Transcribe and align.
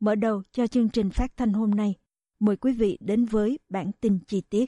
Mở 0.00 0.14
đầu 0.14 0.42
cho 0.52 0.66
chương 0.66 0.90
trình 0.90 1.10
phát 1.10 1.36
thanh 1.36 1.52
hôm 1.52 1.70
nay, 1.70 1.94
mời 2.38 2.56
quý 2.56 2.72
vị 2.72 2.98
đến 3.00 3.24
với 3.24 3.58
bản 3.68 3.90
tin 4.00 4.18
chi 4.26 4.42
tiết. 4.50 4.64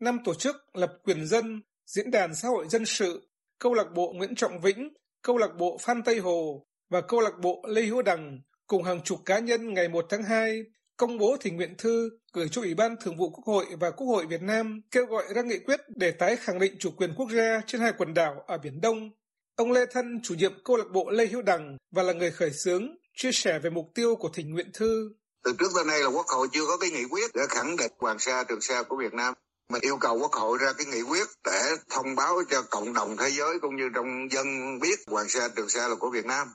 Năm 0.00 0.18
tổ 0.24 0.34
chức 0.34 0.56
lập 0.72 0.92
quyền 1.04 1.26
dân, 1.26 1.62
diễn 1.86 2.10
đàn 2.10 2.34
xã 2.34 2.48
hội 2.48 2.68
dân 2.68 2.84
sự, 2.84 3.28
câu 3.58 3.74
lạc 3.74 3.86
bộ 3.94 4.12
Nguyễn 4.12 4.34
Trọng 4.34 4.60
Vĩnh, 4.60 4.88
câu 5.22 5.36
lạc 5.36 5.50
bộ 5.58 5.78
Phan 5.80 6.02
Tây 6.02 6.18
Hồ 6.18 6.66
và 6.90 7.00
câu 7.00 7.20
lạc 7.20 7.32
bộ 7.42 7.64
Lê 7.68 7.82
Hữu 7.82 8.02
Đằng 8.02 8.40
cùng 8.66 8.82
hàng 8.82 9.00
chục 9.04 9.18
cá 9.24 9.38
nhân 9.38 9.74
ngày 9.74 9.88
1 9.88 10.06
tháng 10.08 10.22
2 10.22 10.62
công 10.96 11.18
bố 11.18 11.36
thỉnh 11.40 11.56
nguyện 11.56 11.74
thư 11.78 12.10
gửi 12.32 12.48
cho 12.48 12.62
Ủy 12.62 12.74
ban 12.74 12.96
Thường 13.00 13.16
vụ 13.16 13.30
Quốc 13.30 13.44
hội 13.46 13.66
và 13.80 13.90
Quốc 13.90 14.06
hội 14.06 14.26
Việt 14.26 14.42
Nam 14.42 14.80
kêu 14.90 15.06
gọi 15.06 15.24
ra 15.34 15.42
nghị 15.42 15.58
quyết 15.58 15.80
để 15.96 16.10
tái 16.10 16.36
khẳng 16.36 16.58
định 16.58 16.76
chủ 16.78 16.90
quyền 16.96 17.14
quốc 17.16 17.30
gia 17.30 17.60
trên 17.66 17.80
hai 17.80 17.92
quần 17.98 18.14
đảo 18.14 18.34
ở 18.46 18.58
Biển 18.58 18.80
Đông. 18.80 19.10
Ông 19.56 19.72
Lê 19.72 19.86
Thân, 19.86 20.20
chủ 20.22 20.34
nhiệm 20.34 20.52
câu 20.64 20.76
lạc 20.76 20.90
bộ 20.92 21.10
Lê 21.10 21.26
Hữu 21.26 21.42
Đằng 21.42 21.76
và 21.90 22.02
là 22.02 22.12
người 22.12 22.30
khởi 22.30 22.50
xướng, 22.52 22.96
chia 23.16 23.32
sẻ 23.32 23.58
về 23.58 23.70
mục 23.70 23.86
tiêu 23.94 24.16
của 24.16 24.28
thỉnh 24.28 24.50
nguyện 24.50 24.70
thư. 24.74 25.10
Từ 25.44 25.52
trước 25.58 25.66
tới 25.74 25.84
nay 25.84 26.00
là 26.00 26.08
Quốc 26.08 26.26
hội 26.26 26.48
chưa 26.52 26.66
có 26.66 26.76
cái 26.76 26.90
nghị 26.90 27.04
quyết 27.04 27.30
để 27.34 27.42
khẳng 27.48 27.76
định 27.76 27.92
Hoàng 27.98 28.18
Sa, 28.18 28.44
Trường 28.48 28.60
Sa 28.60 28.82
của 28.82 28.96
Việt 28.96 29.14
Nam. 29.14 29.34
Mình 29.72 29.82
yêu 29.82 29.96
cầu 30.00 30.18
Quốc 30.18 30.32
hội 30.32 30.58
ra 30.60 30.72
cái 30.72 30.86
nghị 30.86 31.02
quyết 31.02 31.28
để 31.44 31.76
thông 31.90 32.14
báo 32.14 32.42
cho 32.50 32.62
cộng 32.70 32.92
đồng 32.92 33.16
thế 33.16 33.30
giới 33.30 33.58
cũng 33.60 33.76
như 33.76 33.88
trong 33.94 34.28
dân 34.30 34.78
biết 34.80 34.98
Hoàng 35.06 35.28
Sa, 35.28 35.48
Trường 35.56 35.68
Sa 35.68 35.88
là 35.88 35.94
của 35.94 36.10
Việt 36.10 36.26
Nam. 36.26 36.48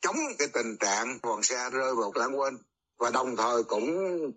Chống 0.00 0.16
cái 0.38 0.48
tình 0.48 0.76
trạng 0.80 1.18
Hoàng 1.22 1.42
Sa 1.42 1.70
rơi 1.70 1.94
vào 1.94 2.12
lãng 2.14 2.40
quên 2.40 2.58
và 2.98 3.10
đồng 3.10 3.36
thời 3.36 3.62
cũng 3.62 3.90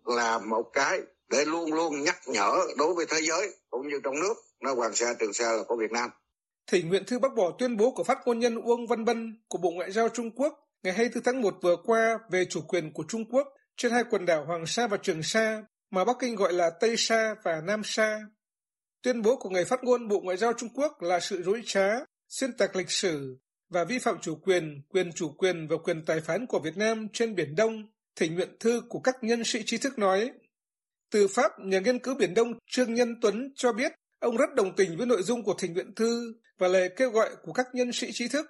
là 0.05 0.37
một 0.37 0.69
cái 0.73 1.01
để 1.29 1.45
luôn 1.45 1.73
luôn 1.73 2.03
nhắc 2.03 2.17
nhở 2.25 2.67
đối 2.77 2.93
với 2.93 3.05
thế 3.05 3.19
giới 3.21 3.55
cũng 3.69 3.87
như 3.87 3.99
trong 4.03 4.19
nước 4.19 4.33
nó 4.61 4.73
Hoàng 4.73 4.95
Sa, 4.95 5.13
Trường 5.19 5.33
Sa 5.33 5.51
là 5.51 5.63
của 5.67 5.75
Việt 5.75 5.91
Nam. 5.91 6.09
Thỉnh 6.71 6.89
nguyện 6.89 7.05
thư 7.05 7.19
bác 7.19 7.35
bỏ 7.35 7.51
tuyên 7.59 7.77
bố 7.77 7.91
của 7.91 8.03
phát 8.03 8.17
ngôn 8.25 8.39
nhân 8.39 8.55
Uông 8.55 8.87
Văn 8.87 9.05
Bân 9.05 9.39
của 9.47 9.57
Bộ 9.57 9.71
Ngoại 9.71 9.91
giao 9.91 10.09
Trung 10.09 10.31
Quốc 10.31 10.53
ngày 10.83 10.93
24 10.93 11.23
tháng 11.23 11.41
1 11.41 11.55
vừa 11.61 11.75
qua 11.85 12.19
về 12.31 12.45
chủ 12.45 12.61
quyền 12.61 12.93
của 12.93 13.03
Trung 13.07 13.25
Quốc 13.29 13.47
trên 13.77 13.91
hai 13.91 14.03
quần 14.09 14.25
đảo 14.25 14.45
Hoàng 14.45 14.65
Sa 14.65 14.87
và 14.87 14.97
Trường 14.97 15.23
Sa 15.23 15.63
mà 15.91 16.05
Bắc 16.05 16.15
Kinh 16.19 16.35
gọi 16.35 16.53
là 16.53 16.69
Tây 16.79 16.97
Sa 16.97 17.35
và 17.43 17.61
Nam 17.61 17.81
Sa. 17.83 18.19
Tuyên 19.03 19.21
bố 19.21 19.35
của 19.35 19.49
người 19.49 19.65
phát 19.65 19.83
ngôn 19.83 20.07
Bộ 20.07 20.19
Ngoại 20.19 20.37
giao 20.37 20.53
Trung 20.53 20.69
Quốc 20.73 21.01
là 21.01 21.19
sự 21.19 21.43
dối 21.43 21.61
trá, 21.65 21.89
xuyên 22.27 22.57
tạc 22.57 22.75
lịch 22.75 22.91
sử 22.91 23.37
và 23.69 23.83
vi 23.83 23.99
phạm 23.99 24.17
chủ 24.21 24.35
quyền, 24.35 24.81
quyền 24.89 25.11
chủ 25.13 25.31
quyền 25.37 25.67
và 25.67 25.77
quyền 25.83 26.05
tài 26.05 26.21
phán 26.21 26.45
của 26.45 26.59
Việt 26.59 26.77
Nam 26.77 27.07
trên 27.13 27.35
Biển 27.35 27.55
Đông, 27.55 27.83
thỉnh 28.15 28.35
nguyện 28.35 28.57
thư 28.59 28.81
của 28.89 28.99
các 28.99 29.15
nhân 29.21 29.43
sĩ 29.43 29.63
trí 29.65 29.77
thức 29.77 29.99
nói. 29.99 30.31
Từ 31.11 31.27
Pháp, 31.27 31.51
nhà 31.59 31.79
nghiên 31.79 31.99
cứu 31.99 32.15
Biển 32.15 32.33
Đông 32.33 32.53
Trương 32.71 32.93
Nhân 32.93 33.15
Tuấn 33.21 33.53
cho 33.55 33.73
biết 33.73 33.91
ông 34.19 34.37
rất 34.37 34.55
đồng 34.55 34.75
tình 34.75 34.97
với 34.97 35.07
nội 35.07 35.21
dung 35.21 35.43
của 35.43 35.53
thỉnh 35.53 35.73
nguyện 35.73 35.95
thư 35.95 36.33
và 36.57 36.67
lời 36.67 36.89
kêu 36.97 37.09
gọi 37.09 37.29
của 37.43 37.53
các 37.53 37.67
nhân 37.73 37.91
sĩ 37.91 38.07
trí 38.11 38.27
thức. 38.27 38.45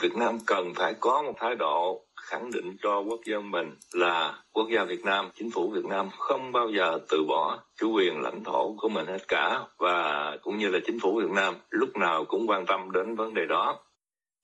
Việt 0.00 0.12
Nam 0.16 0.38
cần 0.46 0.72
phải 0.76 0.94
có 1.00 1.22
một 1.22 1.32
thái 1.40 1.54
độ 1.54 2.06
khẳng 2.16 2.50
định 2.50 2.76
cho 2.82 3.00
quốc 3.00 3.20
dân 3.26 3.50
mình 3.50 3.66
là 3.92 4.42
quốc 4.52 4.68
gia 4.74 4.84
Việt 4.84 5.04
Nam, 5.04 5.30
chính 5.34 5.50
phủ 5.50 5.70
Việt 5.70 5.84
Nam 5.84 6.08
không 6.18 6.52
bao 6.52 6.68
giờ 6.76 6.98
từ 7.08 7.24
bỏ 7.28 7.64
chủ 7.76 7.92
quyền 7.96 8.20
lãnh 8.20 8.44
thổ 8.44 8.76
của 8.78 8.88
mình 8.88 9.06
hết 9.06 9.28
cả 9.28 9.60
và 9.78 10.30
cũng 10.42 10.58
như 10.58 10.68
là 10.68 10.78
chính 10.86 10.98
phủ 11.02 11.20
Việt 11.20 11.30
Nam 11.30 11.54
lúc 11.70 11.96
nào 11.96 12.24
cũng 12.28 12.46
quan 12.48 12.66
tâm 12.66 12.92
đến 12.92 13.14
vấn 13.14 13.34
đề 13.34 13.42
đó. 13.48 13.84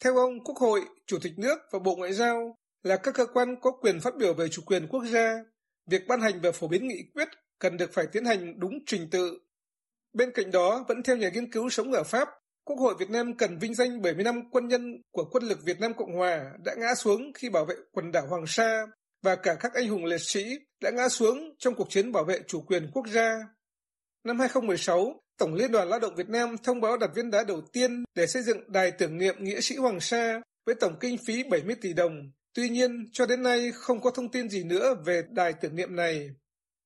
Theo 0.04 0.16
ông, 0.16 0.44
Quốc 0.44 0.56
hội, 0.56 0.80
Chủ 1.06 1.18
tịch 1.22 1.32
nước 1.36 1.58
và 1.72 1.78
Bộ 1.78 1.96
Ngoại 1.96 2.12
giao 2.12 2.56
là 2.82 2.96
các 2.96 3.14
cơ 3.14 3.26
quan 3.26 3.56
có 3.60 3.70
quyền 3.70 4.00
phát 4.00 4.16
biểu 4.16 4.34
về 4.34 4.48
chủ 4.48 4.62
quyền 4.66 4.86
quốc 4.88 5.04
gia. 5.04 5.34
Việc 5.90 6.02
ban 6.08 6.20
hành 6.20 6.40
và 6.42 6.52
phổ 6.52 6.68
biến 6.68 6.88
nghị 6.88 7.02
quyết 7.14 7.28
cần 7.58 7.76
được 7.76 7.90
phải 7.92 8.06
tiến 8.12 8.24
hành 8.24 8.60
đúng 8.60 8.78
trình 8.86 9.08
tự. 9.10 9.38
Bên 10.12 10.30
cạnh 10.34 10.50
đó, 10.50 10.84
vẫn 10.88 11.02
theo 11.02 11.16
nhà 11.16 11.28
nghiên 11.28 11.52
cứu 11.52 11.70
sống 11.70 11.92
ở 11.92 12.02
Pháp, 12.02 12.28
Quốc 12.64 12.76
hội 12.78 12.94
Việt 12.98 13.10
Nam 13.10 13.36
cần 13.36 13.58
vinh 13.58 13.74
danh 13.74 14.02
70 14.02 14.24
năm 14.24 14.42
quân 14.50 14.68
nhân 14.68 15.02
của 15.10 15.24
quân 15.24 15.42
lực 15.42 15.58
Việt 15.64 15.80
Nam 15.80 15.94
Cộng 15.94 16.14
Hòa 16.16 16.52
đã 16.64 16.74
ngã 16.78 16.94
xuống 16.94 17.32
khi 17.34 17.50
bảo 17.50 17.64
vệ 17.64 17.74
quần 17.92 18.12
đảo 18.12 18.26
Hoàng 18.26 18.46
Sa 18.46 18.86
và 19.22 19.36
cả 19.36 19.54
các 19.54 19.74
anh 19.74 19.88
hùng 19.88 20.04
liệt 20.04 20.20
sĩ 20.20 20.44
đã 20.82 20.90
ngã 20.90 21.08
xuống 21.08 21.54
trong 21.58 21.74
cuộc 21.74 21.90
chiến 21.90 22.12
bảo 22.12 22.24
vệ 22.24 22.40
chủ 22.46 22.60
quyền 22.60 22.90
quốc 22.92 23.06
gia. 23.08 23.38
Năm 24.24 24.38
2016, 24.38 25.22
Tổng 25.38 25.54
Liên 25.54 25.72
đoàn 25.72 25.88
Lao 25.88 26.00
động 26.00 26.14
Việt 26.14 26.28
Nam 26.28 26.56
thông 26.62 26.80
báo 26.80 26.96
đặt 26.96 27.10
viên 27.14 27.30
đá 27.30 27.44
đầu 27.44 27.60
tiên 27.72 28.04
để 28.14 28.26
xây 28.26 28.42
dựng 28.42 28.72
đài 28.72 28.90
tưởng 28.90 29.18
niệm 29.18 29.36
nghĩa 29.38 29.60
sĩ 29.60 29.76
Hoàng 29.76 30.00
Sa 30.00 30.40
với 30.66 30.74
tổng 30.74 30.96
kinh 31.00 31.16
phí 31.26 31.42
70 31.42 31.76
tỷ 31.80 31.92
đồng. 31.92 32.30
Tuy 32.54 32.68
nhiên, 32.68 33.08
cho 33.12 33.26
đến 33.26 33.42
nay 33.42 33.72
không 33.74 34.00
có 34.00 34.10
thông 34.10 34.30
tin 34.30 34.48
gì 34.48 34.64
nữa 34.64 34.94
về 35.06 35.22
đài 35.30 35.52
tưởng 35.52 35.76
niệm 35.76 35.96
này. 35.96 36.30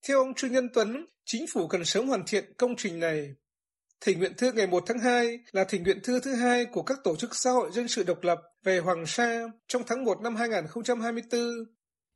Theo 0.08 0.18
ông 0.18 0.34
Trương 0.34 0.52
Nhân 0.52 0.68
Tuấn, 0.74 1.06
chính 1.24 1.46
phủ 1.52 1.66
cần 1.66 1.84
sớm 1.84 2.08
hoàn 2.08 2.22
thiện 2.26 2.44
công 2.58 2.76
trình 2.76 3.00
này. 3.00 3.34
Thỉnh 4.00 4.18
nguyện 4.18 4.32
thư 4.38 4.52
ngày 4.52 4.66
1 4.66 4.82
tháng 4.86 4.98
2 4.98 5.38
là 5.52 5.64
thỉnh 5.64 5.82
nguyện 5.82 5.98
thư 6.02 6.20
thứ 6.20 6.34
hai 6.34 6.64
của 6.64 6.82
các 6.82 6.98
tổ 7.04 7.16
chức 7.16 7.34
xã 7.34 7.50
hội 7.50 7.70
dân 7.72 7.88
sự 7.88 8.02
độc 8.02 8.18
lập 8.22 8.38
về 8.64 8.78
Hoàng 8.78 9.06
Sa 9.06 9.42
trong 9.68 9.82
tháng 9.86 10.04
1 10.04 10.20
năm 10.20 10.36
2024. 10.36 11.41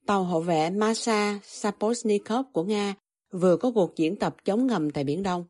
Tàu 0.06 0.24
hộ 0.24 0.40
vệ 0.40 0.70
Masa 0.70 1.40
Saposnikov 1.42 2.46
của 2.52 2.64
Nga 2.64 2.94
vừa 3.32 3.56
có 3.56 3.72
cuộc 3.74 3.96
diễn 3.96 4.16
tập 4.16 4.36
chống 4.44 4.66
ngầm 4.66 4.90
tại 4.90 5.04
Biển 5.04 5.22
Đông. 5.22 5.44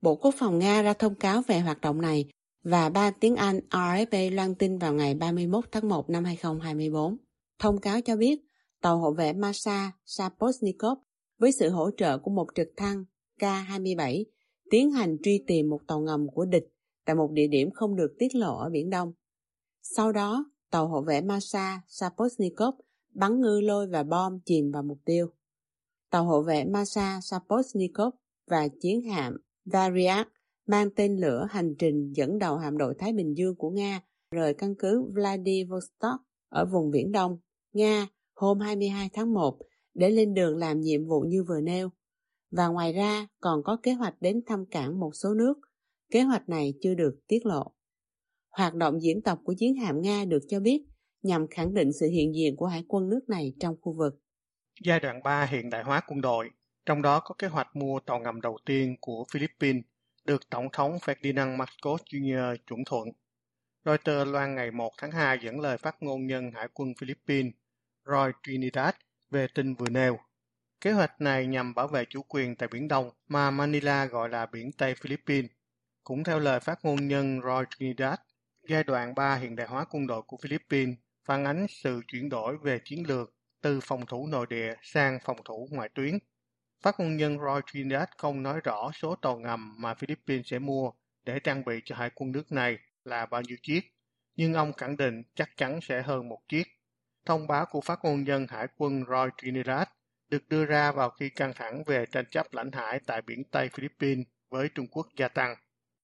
Bộ 0.00 0.14
Quốc 0.14 0.34
phòng 0.38 0.58
Nga 0.58 0.82
ra 0.82 0.92
thông 0.92 1.14
cáo 1.14 1.42
về 1.42 1.60
hoạt 1.60 1.80
động 1.80 2.00
này 2.00 2.28
và 2.64 2.88
ba 2.88 3.10
tiếng 3.10 3.36
Anh 3.36 3.60
RFA 3.70 4.34
loan 4.34 4.54
tin 4.54 4.78
vào 4.78 4.92
ngày 4.92 5.14
31 5.14 5.64
tháng 5.72 5.88
1 5.88 6.10
năm 6.10 6.24
2024. 6.24 7.16
Thông 7.58 7.80
cáo 7.80 8.00
cho 8.00 8.16
biết 8.16 8.40
tàu 8.80 8.98
hộ 8.98 9.12
vệ 9.12 9.32
Masa 9.32 9.92
Saposnikov 10.04 10.98
với 11.42 11.52
sự 11.52 11.70
hỗ 11.70 11.90
trợ 11.96 12.18
của 12.18 12.30
một 12.30 12.46
trực 12.54 12.68
thăng 12.76 13.04
K-27 13.40 14.24
tiến 14.70 14.90
hành 14.90 15.16
truy 15.22 15.44
tìm 15.46 15.68
một 15.68 15.80
tàu 15.86 16.00
ngầm 16.00 16.26
của 16.28 16.44
địch 16.44 16.64
tại 17.04 17.16
một 17.16 17.30
địa 17.32 17.46
điểm 17.46 17.70
không 17.70 17.96
được 17.96 18.14
tiết 18.18 18.34
lộ 18.34 18.58
ở 18.58 18.70
Biển 18.70 18.90
Đông. 18.90 19.12
Sau 19.82 20.12
đó, 20.12 20.44
tàu 20.70 20.88
hộ 20.88 21.02
vệ 21.02 21.20
Masa 21.20 21.82
Saposnikov 21.86 22.74
bắn 23.14 23.40
ngư 23.40 23.60
lôi 23.60 23.86
và 23.86 24.02
bom 24.02 24.40
chìm 24.44 24.70
vào 24.70 24.82
mục 24.82 24.98
tiêu. 25.04 25.26
Tàu 26.10 26.24
hộ 26.24 26.42
vệ 26.42 26.64
Masa 26.64 27.20
Saposnikov 27.22 28.14
và 28.50 28.68
chiến 28.80 29.02
hạm 29.02 29.36
Variak 29.64 30.28
mang 30.66 30.90
tên 30.96 31.16
lửa 31.16 31.46
hành 31.50 31.74
trình 31.78 32.12
dẫn 32.12 32.38
đầu 32.38 32.56
hạm 32.56 32.78
đội 32.78 32.94
Thái 32.98 33.12
Bình 33.12 33.36
Dương 33.36 33.54
của 33.56 33.70
Nga 33.70 34.00
rời 34.30 34.54
căn 34.54 34.74
cứ 34.78 35.04
Vladivostok 35.12 36.20
ở 36.48 36.64
vùng 36.64 36.90
Viễn 36.90 37.12
Đông, 37.12 37.38
Nga 37.72 38.08
hôm 38.34 38.60
22 38.60 39.10
tháng 39.12 39.34
1 39.34 39.58
để 39.94 40.10
lên 40.10 40.34
đường 40.34 40.56
làm 40.56 40.80
nhiệm 40.80 41.06
vụ 41.06 41.20
như 41.20 41.44
vừa 41.44 41.60
nêu 41.60 41.90
và 42.52 42.68
ngoài 42.68 42.92
ra 42.92 43.26
còn 43.40 43.62
có 43.62 43.76
kế 43.82 43.92
hoạch 43.92 44.14
đến 44.20 44.42
thăm 44.46 44.66
cảng 44.66 45.00
một 45.00 45.10
số 45.14 45.34
nước. 45.34 45.54
Kế 46.10 46.22
hoạch 46.22 46.48
này 46.48 46.74
chưa 46.80 46.94
được 46.94 47.18
tiết 47.26 47.46
lộ. 47.46 47.72
Hoạt 48.50 48.74
động 48.74 49.02
diễn 49.02 49.22
tập 49.22 49.38
của 49.44 49.54
chiến 49.58 49.76
hạm 49.76 50.02
Nga 50.02 50.24
được 50.24 50.42
cho 50.48 50.60
biết 50.60 50.82
nhằm 51.22 51.46
khẳng 51.50 51.74
định 51.74 51.92
sự 52.00 52.06
hiện 52.08 52.34
diện 52.34 52.56
của 52.56 52.66
hải 52.66 52.84
quân 52.88 53.08
nước 53.08 53.20
này 53.28 53.52
trong 53.60 53.76
khu 53.80 53.92
vực. 53.92 54.14
Giai 54.84 55.00
đoạn 55.00 55.22
3 55.22 55.44
hiện 55.44 55.70
đại 55.70 55.82
hóa 55.82 56.00
quân 56.08 56.20
đội, 56.20 56.50
trong 56.86 57.02
đó 57.02 57.20
có 57.20 57.34
kế 57.38 57.46
hoạch 57.46 57.76
mua 57.76 58.00
tàu 58.00 58.20
ngầm 58.20 58.40
đầu 58.40 58.58
tiên 58.66 58.96
của 59.00 59.24
Philippines, 59.32 59.82
được 60.24 60.50
Tổng 60.50 60.68
thống 60.72 60.92
Ferdinand 60.92 61.56
Marcos 61.56 62.02
Jr. 62.02 62.56
chuẩn 62.66 62.80
thuận. 62.86 63.08
Reuters 63.84 64.30
loan 64.30 64.54
ngày 64.54 64.70
1 64.70 64.92
tháng 64.98 65.10
2 65.10 65.38
dẫn 65.42 65.60
lời 65.60 65.78
phát 65.78 65.96
ngôn 66.00 66.26
nhân 66.26 66.50
Hải 66.54 66.68
quân 66.74 66.92
Philippines 67.00 67.52
Roy 68.06 68.32
Trinidad 68.42 68.94
về 69.32 69.46
tin 69.54 69.74
vừa 69.74 69.88
nêu. 69.88 70.18
Kế 70.80 70.92
hoạch 70.92 71.20
này 71.20 71.46
nhằm 71.46 71.74
bảo 71.74 71.88
vệ 71.88 72.04
chủ 72.04 72.22
quyền 72.22 72.56
tại 72.56 72.68
Biển 72.72 72.88
Đông 72.88 73.10
mà 73.28 73.50
Manila 73.50 74.06
gọi 74.06 74.28
là 74.28 74.46
Biển 74.46 74.72
Tây 74.72 74.94
Philippines. 74.94 75.50
Cũng 76.04 76.24
theo 76.24 76.38
lời 76.38 76.60
phát 76.60 76.84
ngôn 76.84 77.08
nhân 77.08 77.40
Roy 77.44 77.64
Trinidad, 77.70 78.18
giai 78.68 78.84
đoạn 78.84 79.14
3 79.14 79.34
hiện 79.34 79.56
đại 79.56 79.66
hóa 79.66 79.84
quân 79.90 80.06
đội 80.06 80.22
của 80.22 80.36
Philippines 80.42 80.96
phản 81.24 81.44
ánh 81.44 81.66
sự 81.68 82.00
chuyển 82.08 82.28
đổi 82.28 82.56
về 82.56 82.80
chiến 82.84 83.06
lược 83.08 83.34
từ 83.60 83.80
phòng 83.82 84.06
thủ 84.06 84.26
nội 84.26 84.46
địa 84.50 84.74
sang 84.82 85.18
phòng 85.24 85.38
thủ 85.44 85.68
ngoại 85.70 85.88
tuyến. 85.88 86.18
Phát 86.82 87.00
ngôn 87.00 87.16
nhân 87.16 87.38
Roy 87.38 87.60
Trinidad 87.66 88.08
không 88.18 88.42
nói 88.42 88.60
rõ 88.64 88.90
số 88.94 89.14
tàu 89.14 89.38
ngầm 89.38 89.74
mà 89.78 89.94
Philippines 89.94 90.46
sẽ 90.46 90.58
mua 90.58 90.90
để 91.24 91.38
trang 91.40 91.64
bị 91.64 91.80
cho 91.84 91.96
hải 91.96 92.10
quân 92.14 92.32
nước 92.32 92.52
này 92.52 92.78
là 93.04 93.26
bao 93.26 93.42
nhiêu 93.42 93.56
chiếc, 93.62 93.80
nhưng 94.36 94.54
ông 94.54 94.72
khẳng 94.72 94.96
định 94.96 95.22
chắc 95.34 95.56
chắn 95.56 95.80
sẽ 95.82 96.02
hơn 96.02 96.28
một 96.28 96.40
chiếc. 96.48 96.66
Thông 97.26 97.46
báo 97.46 97.66
của 97.70 97.80
phát 97.80 97.98
ngôn 98.02 98.24
nhân 98.24 98.46
Hải 98.48 98.66
quân 98.76 99.04
Roy 99.08 99.28
Trinidad 99.42 99.88
được 100.28 100.48
đưa 100.48 100.64
ra 100.64 100.92
vào 100.92 101.10
khi 101.10 101.30
căng 101.30 101.52
thẳng 101.56 101.82
về 101.86 102.04
tranh 102.12 102.24
chấp 102.30 102.46
lãnh 102.52 102.72
hải 102.72 103.00
tại 103.06 103.22
biển 103.26 103.44
Tây 103.50 103.68
Philippines 103.74 104.26
với 104.50 104.68
Trung 104.74 104.86
Quốc 104.90 105.06
gia 105.18 105.28
tăng. 105.28 105.54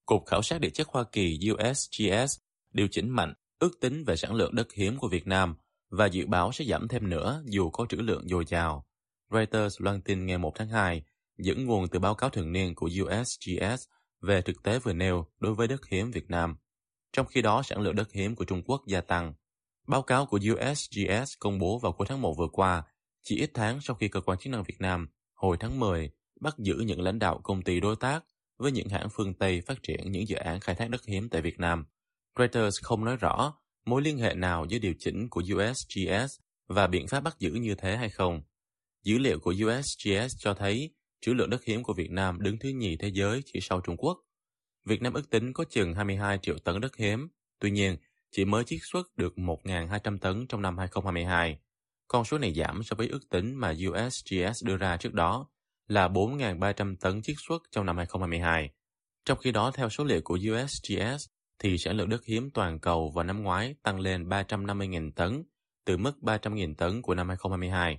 Cục 0.06 0.26
Khảo 0.26 0.43
sát 0.43 0.61
Địa 0.61 0.70
chất 0.70 0.88
Hoa 0.88 1.05
Kỳ 1.12 1.38
USGS 1.53 2.38
điều 2.73 2.88
chỉnh 2.91 3.11
mạnh 3.11 3.35
ước 3.59 3.70
tính 3.81 4.05
về 4.06 4.17
sản 4.17 4.35
lượng 4.35 4.55
đất 4.55 4.73
hiếm 4.73 4.99
của 4.99 5.09
Việt 5.09 5.26
Nam 5.26 5.56
và 5.91 6.06
dự 6.06 6.26
báo 6.26 6.53
sẽ 6.53 6.65
giảm 6.65 6.88
thêm 6.88 7.11
nữa 7.11 7.43
dù 7.47 7.70
có 7.70 7.87
trữ 7.88 7.97
lượng 7.97 8.29
dồi 8.29 8.44
dào. 8.47 8.87
Reuters 9.31 9.81
loan 9.81 10.03
tin 10.03 10.26
ngày 10.26 10.38
1 10.38 10.53
tháng 10.55 10.69
2 10.69 11.03
dẫn 11.38 11.65
nguồn 11.65 11.88
từ 11.88 11.99
báo 11.99 12.15
cáo 12.15 12.31
thường 12.31 12.53
niên 12.53 12.75
của 12.75 12.91
USGS 13.03 13.82
về 14.20 14.43
thực 14.43 14.62
tế 14.62 14.79
vừa 14.79 14.93
nêu 14.93 15.26
đối 15.38 15.55
với 15.55 15.69
đất 15.69 15.87
hiếm 15.87 16.11
Việt 16.11 16.31
Nam. 16.31 16.56
Trong 17.12 17.26
khi 17.26 17.43
đó, 17.43 17.62
sản 17.62 17.81
lượng 17.81 17.97
đất 17.97 18.12
hiếm 18.12 18.37
của 18.37 18.44
Trung 18.44 18.62
Quốc 18.62 18.82
gia 18.87 19.00
tăng. 19.00 19.35
Báo 19.88 20.02
cáo 20.02 20.26
của 20.26 20.40
USGS 20.52 21.32
công 21.38 21.58
bố 21.58 21.79
vào 21.79 21.93
cuối 21.93 22.06
tháng 22.11 22.23
1 22.23 22.35
vừa 22.38 22.49
qua, 22.52 22.82
chỉ 23.23 23.37
ít 23.37 23.50
tháng 23.55 23.81
sau 23.81 23.96
khi 23.96 24.08
cơ 24.08 24.20
quan 24.20 24.38
chức 24.38 24.50
năng 24.52 24.62
Việt 24.62 24.81
Nam 24.81 25.08
hồi 25.35 25.56
tháng 25.61 25.81
10 25.81 26.11
bắt 26.40 26.55
giữ 26.58 26.75
những 26.75 27.00
lãnh 27.00 27.19
đạo 27.19 27.40
công 27.43 27.62
ty 27.62 27.81
đối 27.81 27.96
tác 27.96 28.25
với 28.58 28.73
những 28.73 28.88
hãng 28.88 29.08
phương 29.12 29.35
Tây 29.35 29.61
phát 29.67 29.82
triển 29.82 30.12
những 30.12 30.29
dự 30.29 30.37
án 30.37 30.61
khai 30.61 30.75
thác 30.75 30.90
đất 30.90 31.05
hiếm 31.05 31.29
tại 31.29 31.43
Việt 31.43 31.58
Nam. 31.58 31.85
Reuters 32.38 32.76
không 32.82 33.05
nói 33.05 33.17
rõ 33.17 33.55
mối 33.87 34.02
liên 34.02 34.19
hệ 34.19 34.35
nào 34.35 34.67
giữa 34.69 34.79
điều 34.79 34.94
chỉnh 34.99 35.29
của 35.31 35.43
USGS 35.55 36.41
và 36.69 36.87
biện 36.87 37.06
pháp 37.06 37.20
bắt 37.20 37.37
giữ 37.38 37.50
như 37.50 37.75
thế 37.75 37.96
hay 37.96 38.11
không. 38.11 38.43
Dữ 39.05 39.19
liệu 39.19 39.38
của 39.41 39.55
USGS 39.67 40.34
cho 40.38 40.55
thấy 40.55 40.94
trữ 41.20 41.32
lượng 41.32 41.50
đất 41.50 41.64
hiếm 41.64 41.82
của 41.82 41.94
Việt 41.94 42.11
Nam 42.11 42.41
đứng 42.41 42.58
thứ 42.58 42.69
nhì 42.69 42.96
thế 42.96 43.11
giới 43.14 43.43
chỉ 43.52 43.61
sau 43.62 43.81
Trung 43.81 43.96
Quốc. 43.96 44.19
Việt 44.84 45.02
Nam 45.02 45.12
ước 45.12 45.31
tính 45.31 45.52
có 45.52 45.64
chừng 45.70 45.94
22 45.94 46.38
triệu 46.43 46.58
tấn 46.58 46.81
đất 46.81 46.96
hiếm, 46.96 47.29
tuy 47.61 47.70
nhiên 47.70 47.96
chỉ 48.31 48.45
mới 48.45 48.65
chiết 48.65 48.81
xuất 48.83 49.17
được 49.17 49.35
1.200 49.37 50.19
tấn 50.19 50.47
trong 50.47 50.63
năm 50.63 50.79
2022. 50.79 51.59
Con 52.09 52.25
số 52.25 52.39
này 52.39 52.55
giảm 52.55 52.83
so 52.83 52.95
với 52.95 53.09
ước 53.09 53.29
tính 53.31 53.55
mà 53.55 53.75
USGS 53.89 54.65
đưa 54.65 54.77
ra 54.77 54.97
trước 54.97 55.15
đó 55.15 55.49
là 55.89 56.09
4.300 56.09 56.97
tấn 57.01 57.23
chiết 57.23 57.37
xuất 57.49 57.63
trong 57.71 57.87
năm 57.87 57.97
2022. 57.97 58.71
Trong 59.25 59.39
khi 59.39 59.53
đó, 59.53 59.71
theo 59.71 59.89
số 59.89 60.05
liệu 60.05 60.21
của 60.25 60.39
USGS, 60.53 61.27
thì 61.59 61.79
sản 61.79 61.97
lượng 61.97 62.09
đất 62.09 62.25
hiếm 62.25 62.51
toàn 62.51 62.81
cầu 62.81 63.11
vào 63.15 63.25
năm 63.25 63.43
ngoái 63.43 63.75
tăng 63.83 64.01
lên 64.01 64.29
350.000 64.29 65.13
tấn, 65.13 65.43
từ 65.85 65.97
mức 65.97 66.13
300.000 66.21 66.75
tấn 66.75 67.03
của 67.03 67.15
năm 67.15 67.29
2022. 67.29 67.99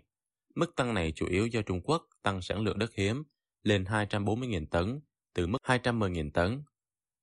Mức 0.55 0.75
tăng 0.75 0.93
này 0.93 1.13
chủ 1.15 1.27
yếu 1.27 1.47
do 1.47 1.61
Trung 1.61 1.81
Quốc 1.81 2.07
tăng 2.23 2.41
sản 2.41 2.61
lượng 2.61 2.79
đất 2.79 2.93
hiếm 2.95 3.23
lên 3.63 3.83
240.000 3.83 4.65
tấn, 4.65 4.99
từ 5.33 5.47
mức 5.47 5.57
210.000 5.63 6.31
tấn. 6.31 6.63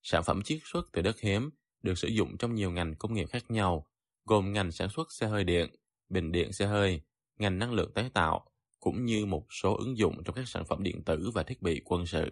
Sản 0.02 0.22
phẩm 0.24 0.42
chiết 0.42 0.58
xuất 0.64 0.86
từ 0.92 1.02
đất 1.02 1.20
hiếm 1.20 1.50
được 1.86 1.98
sử 1.98 2.08
dụng 2.08 2.36
trong 2.38 2.54
nhiều 2.54 2.70
ngành 2.70 2.94
công 2.94 3.14
nghiệp 3.14 3.26
khác 3.30 3.50
nhau, 3.50 3.86
gồm 4.24 4.52
ngành 4.52 4.72
sản 4.72 4.88
xuất 4.88 5.12
xe 5.12 5.26
hơi 5.26 5.44
điện, 5.44 5.70
bình 6.08 6.32
điện 6.32 6.52
xe 6.52 6.66
hơi, 6.66 7.00
ngành 7.38 7.58
năng 7.58 7.72
lượng 7.72 7.92
tái 7.94 8.10
tạo, 8.14 8.46
cũng 8.80 9.04
như 9.04 9.26
một 9.26 9.46
số 9.62 9.76
ứng 9.76 9.98
dụng 9.98 10.22
trong 10.24 10.34
các 10.34 10.48
sản 10.48 10.64
phẩm 10.68 10.82
điện 10.82 11.02
tử 11.04 11.30
và 11.34 11.42
thiết 11.42 11.62
bị 11.62 11.82
quân 11.84 12.06
sự. 12.06 12.30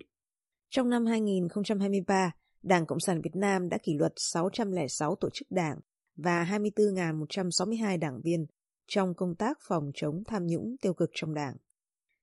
Trong 0.71 0.91
năm 0.91 1.07
2023, 1.07 2.31
Đảng 2.63 2.87
Cộng 2.87 3.01
sản 3.01 3.21
Việt 3.23 3.35
Nam 3.37 3.69
đã 3.69 3.79
kỷ 3.83 3.95
luật 3.95 4.13
606 4.17 5.17
tổ 5.21 5.29
chức 5.35 5.51
đảng 5.51 5.79
và 6.17 6.45
24.162 6.45 7.99
đảng 7.99 8.21
viên 8.25 8.47
trong 8.87 9.15
công 9.15 9.35
tác 9.35 9.59
phòng 9.69 9.91
chống 9.95 10.23
tham 10.27 10.47
nhũng 10.47 10.77
tiêu 10.81 10.95
cực 10.95 11.11
trong 11.15 11.35
đảng. 11.35 11.57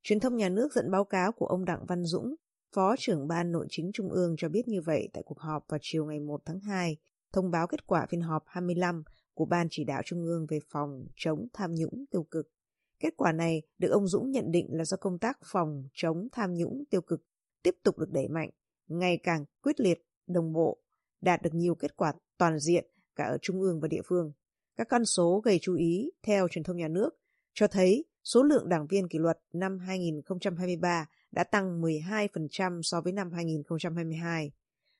Truyền 0.03 0.19
thông 0.19 0.35
nhà 0.35 0.49
nước 0.49 0.73
dẫn 0.73 0.91
báo 0.91 1.03
cáo 1.03 1.31
của 1.31 1.45
ông 1.45 1.65
Đặng 1.65 1.85
Văn 1.87 2.03
Dũng, 2.03 2.35
Phó 2.75 2.95
trưởng 2.99 3.27
Ban 3.27 3.51
Nội 3.51 3.67
chính 3.69 3.91
Trung 3.93 4.09
ương 4.09 4.35
cho 4.37 4.49
biết 4.49 4.67
như 4.67 4.81
vậy 4.85 5.09
tại 5.13 5.23
cuộc 5.25 5.39
họp 5.39 5.65
vào 5.69 5.79
chiều 5.81 6.05
ngày 6.05 6.19
1 6.19 6.41
tháng 6.45 6.59
2, 6.59 6.97
thông 7.33 7.51
báo 7.51 7.67
kết 7.67 7.87
quả 7.87 8.05
phiên 8.09 8.21
họp 8.21 8.43
25 8.47 9.03
của 9.33 9.45
Ban 9.45 9.67
Chỉ 9.69 9.83
đạo 9.83 10.01
Trung 10.05 10.25
ương 10.25 10.45
về 10.49 10.59
phòng 10.69 11.05
chống 11.15 11.47
tham 11.53 11.75
nhũng 11.75 12.05
tiêu 12.11 12.23
cực. 12.23 12.51
Kết 12.99 13.13
quả 13.17 13.31
này 13.31 13.61
được 13.77 13.89
ông 13.91 14.07
Dũng 14.07 14.31
nhận 14.31 14.51
định 14.51 14.67
là 14.69 14.85
do 14.85 14.97
công 14.97 15.19
tác 15.19 15.39
phòng 15.45 15.83
chống 15.93 16.27
tham 16.31 16.53
nhũng 16.53 16.83
tiêu 16.89 17.01
cực 17.01 17.23
tiếp 17.63 17.75
tục 17.83 17.97
được 17.97 18.11
đẩy 18.11 18.27
mạnh, 18.27 18.49
ngày 18.87 19.19
càng 19.23 19.45
quyết 19.63 19.79
liệt, 19.79 20.05
đồng 20.27 20.53
bộ, 20.53 20.77
đạt 21.21 21.41
được 21.41 21.53
nhiều 21.53 21.75
kết 21.75 21.95
quả 21.95 22.13
toàn 22.37 22.59
diện 22.59 22.85
cả 23.15 23.23
ở 23.23 23.37
trung 23.41 23.61
ương 23.61 23.79
và 23.79 23.87
địa 23.87 24.01
phương. 24.05 24.31
Các 24.77 24.87
con 24.89 25.05
số 25.05 25.41
gây 25.43 25.59
chú 25.61 25.75
ý 25.75 26.11
theo 26.23 26.47
truyền 26.47 26.63
thông 26.63 26.77
nhà 26.77 26.87
nước 26.87 27.09
cho 27.53 27.67
thấy 27.67 28.05
số 28.23 28.43
lượng 28.43 28.69
đảng 28.69 28.87
viên 28.87 29.07
kỷ 29.07 29.19
luật 29.19 29.39
năm 29.53 29.79
2023 29.79 31.05
đã 31.31 31.43
tăng 31.43 31.81
12% 31.81 32.81
so 32.81 33.01
với 33.01 33.13
năm 33.13 33.31
2022. 33.31 34.51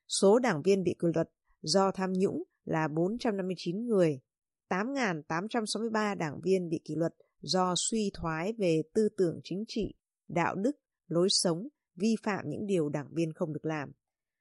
Số 0.08 0.38
đảng 0.38 0.62
viên 0.62 0.82
bị 0.82 0.94
kỷ 0.98 1.08
luật 1.14 1.30
do 1.62 1.90
tham 1.90 2.12
nhũng 2.12 2.42
là 2.64 2.88
459 2.88 3.86
người, 3.86 4.20
8.863 4.68 6.16
đảng 6.16 6.40
viên 6.40 6.68
bị 6.68 6.80
kỷ 6.84 6.94
luật 6.94 7.14
do 7.40 7.74
suy 7.76 8.10
thoái 8.14 8.52
về 8.52 8.82
tư 8.94 9.08
tưởng 9.16 9.40
chính 9.44 9.64
trị, 9.68 9.94
đạo 10.28 10.54
đức, 10.54 10.76
lối 11.06 11.28
sống, 11.30 11.68
vi 11.96 12.16
phạm 12.22 12.44
những 12.48 12.66
điều 12.66 12.88
đảng 12.88 13.08
viên 13.14 13.32
không 13.32 13.52
được 13.52 13.64
làm. 13.64 13.92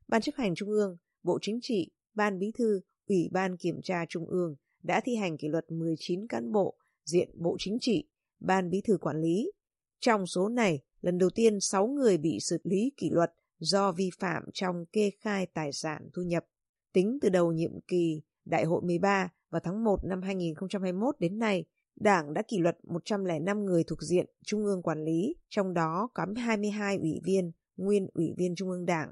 Ban 0.08 0.22
chấp 0.22 0.36
hành 0.36 0.56
Trung 0.56 0.70
ương, 0.70 0.98
Bộ 1.24 1.40
Chính 1.42 1.60
trị, 1.62 1.92
Ban 2.14 2.40
Bí 2.40 2.52
thư, 2.58 2.82
Ủy 3.08 3.30
ban 3.32 3.58
Kiểm 3.58 3.82
tra 3.84 4.06
Trung 4.10 4.26
ương 4.26 4.56
đã 4.84 5.02
thi 5.06 5.16
hành 5.16 5.38
kỷ 5.38 5.48
luật 5.48 5.72
19 5.72 6.28
cán 6.28 6.52
bộ 6.52 6.78
diện 7.06 7.30
Bộ 7.36 7.56
Chính 7.60 7.78
trị, 7.82 8.08
Ban 8.40 8.70
Bí 8.70 8.82
thư 8.82 8.98
quản 8.98 9.22
lý. 9.22 9.52
Trong 10.00 10.28
số 10.28 10.50
này, 10.50 10.82
lần 11.02 11.18
đầu 11.18 11.30
tiên 11.30 11.60
6 11.60 11.88
người 11.88 12.18
bị 12.18 12.38
xử 12.40 12.58
lý 12.64 12.92
kỷ 12.98 13.10
luật 13.10 13.32
do 13.60 13.92
vi 13.92 14.10
phạm 14.20 14.44
trong 14.54 14.86
kê 14.92 15.12
khai 15.20 15.48
tài 15.54 15.74
sản 15.74 16.10
thu 16.14 16.22
nhập. 16.22 16.46
Tính 16.94 17.18
từ 17.22 17.30
đầu 17.30 17.52
nhiệm 17.52 17.82
kỳ 17.88 18.22
Đại 18.46 18.66
hội 18.66 18.82
13 18.82 19.30
vào 19.50 19.62
tháng 19.64 19.84
1 19.84 20.06
năm 20.06 20.22
2021 20.22 21.16
đến 21.20 21.40
nay, 21.40 21.66
Đảng 22.00 22.34
đã 22.34 22.42
kỷ 22.48 22.58
luật 22.58 22.78
105 22.84 23.66
người 23.66 23.84
thuộc 23.84 24.02
diện 24.02 24.26
Trung 24.46 24.66
ương 24.66 24.82
quản 24.82 25.04
lý, 25.04 25.36
trong 25.50 25.74
đó 25.74 26.10
có 26.14 26.26
22 26.36 26.98
ủy 26.98 27.22
viên, 27.24 27.52
nguyên 27.78 28.08
ủy 28.14 28.34
viên 28.38 28.56
Trung 28.56 28.70
ương 28.70 28.86
Đảng. 28.86 29.12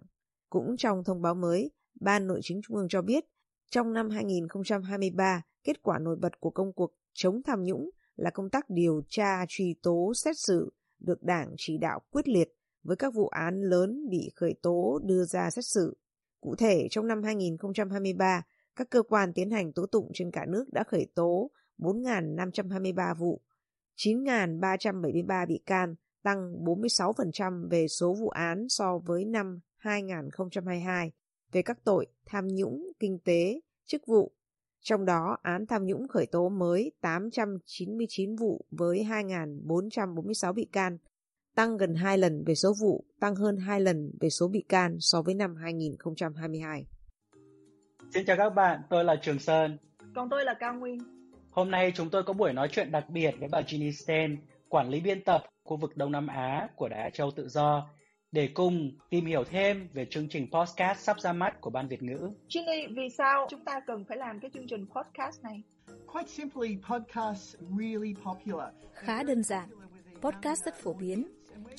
Cũng 0.49 0.77
trong 0.77 1.03
thông 1.03 1.21
báo 1.21 1.35
mới, 1.35 1.71
Ban 1.99 2.27
Nội 2.27 2.39
chính 2.43 2.61
Trung 2.67 2.77
ương 2.77 2.87
cho 2.89 3.01
biết, 3.01 3.25
trong 3.71 3.93
năm 3.93 4.09
2023, 4.09 5.41
kết 5.63 5.81
quả 5.81 5.99
nổi 5.99 6.15
bật 6.21 6.39
của 6.39 6.49
công 6.49 6.73
cuộc 6.73 6.91
chống 7.13 7.41
tham 7.43 7.63
nhũng 7.63 7.89
là 8.15 8.29
công 8.29 8.49
tác 8.49 8.65
điều 8.69 9.01
tra, 9.09 9.45
truy 9.47 9.75
tố, 9.83 10.13
xét 10.15 10.35
xử 10.37 10.71
được 10.99 11.23
Đảng 11.23 11.53
chỉ 11.57 11.77
đạo 11.77 11.99
quyết 12.11 12.27
liệt 12.27 12.47
với 12.83 12.95
các 12.97 13.13
vụ 13.13 13.27
án 13.27 13.61
lớn 13.61 14.09
bị 14.09 14.29
khởi 14.35 14.53
tố 14.61 14.99
đưa 15.03 15.23
ra 15.23 15.49
xét 15.49 15.65
xử. 15.65 15.97
Cụ 16.41 16.55
thể, 16.55 16.87
trong 16.91 17.07
năm 17.07 17.23
2023, 17.23 18.43
các 18.75 18.89
cơ 18.89 19.03
quan 19.03 19.33
tiến 19.33 19.51
hành 19.51 19.73
tố 19.73 19.85
tụng 19.85 20.11
trên 20.13 20.31
cả 20.31 20.45
nước 20.47 20.65
đã 20.71 20.83
khởi 20.83 21.07
tố 21.15 21.51
4.523 21.77 23.15
vụ, 23.15 23.41
9.373 23.97 25.47
bị 25.47 25.61
can, 25.65 25.95
tăng 26.23 26.63
46% 26.63 27.69
về 27.69 27.87
số 27.87 28.13
vụ 28.13 28.29
án 28.29 28.69
so 28.69 28.97
với 28.97 29.25
năm 29.25 29.59
2022 29.77 31.11
về 31.51 31.61
các 31.61 31.77
tội 31.83 32.07
tham 32.25 32.47
nhũng 32.47 32.91
kinh 32.99 33.19
tế, 33.19 33.61
chức 33.85 34.01
vụ. 34.07 34.31
Trong 34.81 35.05
đó, 35.05 35.37
án 35.41 35.65
tham 35.65 35.85
nhũng 35.85 36.07
khởi 36.07 36.25
tố 36.25 36.49
mới 36.49 36.91
899 37.01 38.35
vụ 38.35 38.65
với 38.71 39.05
2.446 39.09 40.53
bị 40.53 40.65
can, 40.71 40.97
tăng 41.59 41.77
gần 41.77 41.95
2 41.95 42.17
lần 42.17 42.43
về 42.45 42.55
số 42.55 42.73
vụ, 42.81 43.03
tăng 43.19 43.35
hơn 43.35 43.57
2 43.57 43.81
lần 43.81 44.11
về 44.21 44.29
số 44.29 44.47
bị 44.47 44.63
can 44.69 44.97
so 44.99 45.21
với 45.21 45.35
năm 45.35 45.55
2022. 45.55 46.85
Xin 48.13 48.25
chào 48.25 48.37
các 48.37 48.49
bạn, 48.49 48.81
tôi 48.89 49.03
là 49.03 49.15
Trường 49.21 49.39
Sơn. 49.39 49.77
Còn 50.15 50.29
tôi 50.29 50.45
là 50.45 50.53
Cao 50.59 50.73
Nguyên. 50.73 50.99
Hôm 51.51 51.71
nay 51.71 51.91
chúng 51.95 52.09
tôi 52.09 52.23
có 52.23 52.33
buổi 52.33 52.53
nói 52.53 52.67
chuyện 52.71 52.91
đặc 52.91 53.09
biệt 53.09 53.31
với 53.39 53.49
bà 53.51 53.61
Ginny 53.67 53.91
Sten, 53.91 54.37
quản 54.69 54.89
lý 54.89 54.99
biên 54.99 55.23
tập 55.23 55.43
khu 55.63 55.77
vực 55.77 55.97
Đông 55.97 56.11
Nam 56.11 56.27
Á 56.27 56.67
của 56.75 56.89
Đài 56.89 56.99
Á 56.99 57.09
Châu 57.09 57.31
Tự 57.31 57.47
Do, 57.47 57.89
để 58.31 58.49
cùng 58.53 58.91
tìm 59.09 59.25
hiểu 59.25 59.43
thêm 59.43 59.89
về 59.93 60.05
chương 60.09 60.29
trình 60.29 60.47
podcast 60.51 60.99
sắp 60.99 61.19
ra 61.19 61.33
mắt 61.33 61.61
của 61.61 61.69
Ban 61.69 61.87
Việt 61.87 62.03
ngữ. 62.03 62.29
Ginny, 62.49 62.87
vì 62.95 63.09
sao 63.17 63.47
chúng 63.49 63.65
ta 63.65 63.79
cần 63.87 64.05
phải 64.05 64.17
làm 64.17 64.39
cái 64.39 64.51
chương 64.53 64.67
trình 64.67 64.85
podcast 64.95 65.43
này? 65.43 65.63
Quite 66.13 66.27
simply, 66.27 66.77
podcasts 66.89 67.55
really 67.79 68.13
popular. 68.23 68.69
Khá 68.93 69.23
đơn 69.23 69.43
giản, 69.43 69.69
podcast 70.21 70.65
rất 70.65 70.75
phổ 70.75 70.93
biến. 70.93 71.38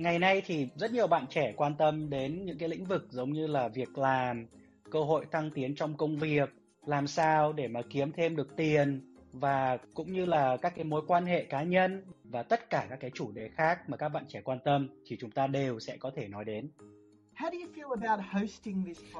Ngày 0.00 0.18
nay 0.18 0.42
thì 0.46 0.68
rất 0.76 0.92
nhiều 0.92 1.06
bạn 1.06 1.26
trẻ 1.30 1.52
quan 1.56 1.74
tâm 1.74 2.10
đến 2.10 2.44
những 2.44 2.58
cái 2.58 2.68
lĩnh 2.68 2.84
vực 2.84 3.06
giống 3.10 3.32
như 3.32 3.46
là 3.46 3.68
việc 3.68 3.98
làm, 3.98 4.46
cơ 4.90 5.00
hội 5.00 5.26
thăng 5.30 5.50
tiến 5.50 5.74
trong 5.74 5.96
công 5.96 6.18
việc, 6.18 6.50
làm 6.86 7.06
sao 7.06 7.52
để 7.52 7.68
mà 7.68 7.80
kiếm 7.90 8.12
thêm 8.12 8.36
được 8.36 8.56
tiền 8.56 9.14
và 9.32 9.76
cũng 9.94 10.12
như 10.12 10.26
là 10.26 10.56
các 10.56 10.72
cái 10.76 10.84
mối 10.84 11.02
quan 11.06 11.26
hệ 11.26 11.44
cá 11.44 11.62
nhân 11.62 12.04
và 12.24 12.42
tất 12.42 12.70
cả 12.70 12.86
các 12.90 13.00
cái 13.00 13.10
chủ 13.14 13.32
đề 13.32 13.48
khác 13.56 13.78
mà 13.88 13.96
các 13.96 14.08
bạn 14.08 14.24
trẻ 14.28 14.40
quan 14.44 14.58
tâm 14.64 14.88
thì 15.06 15.16
chúng 15.20 15.30
ta 15.30 15.46
đều 15.46 15.80
sẽ 15.80 15.96
có 15.96 16.10
thể 16.16 16.28
nói 16.28 16.44
đến. 16.44 16.70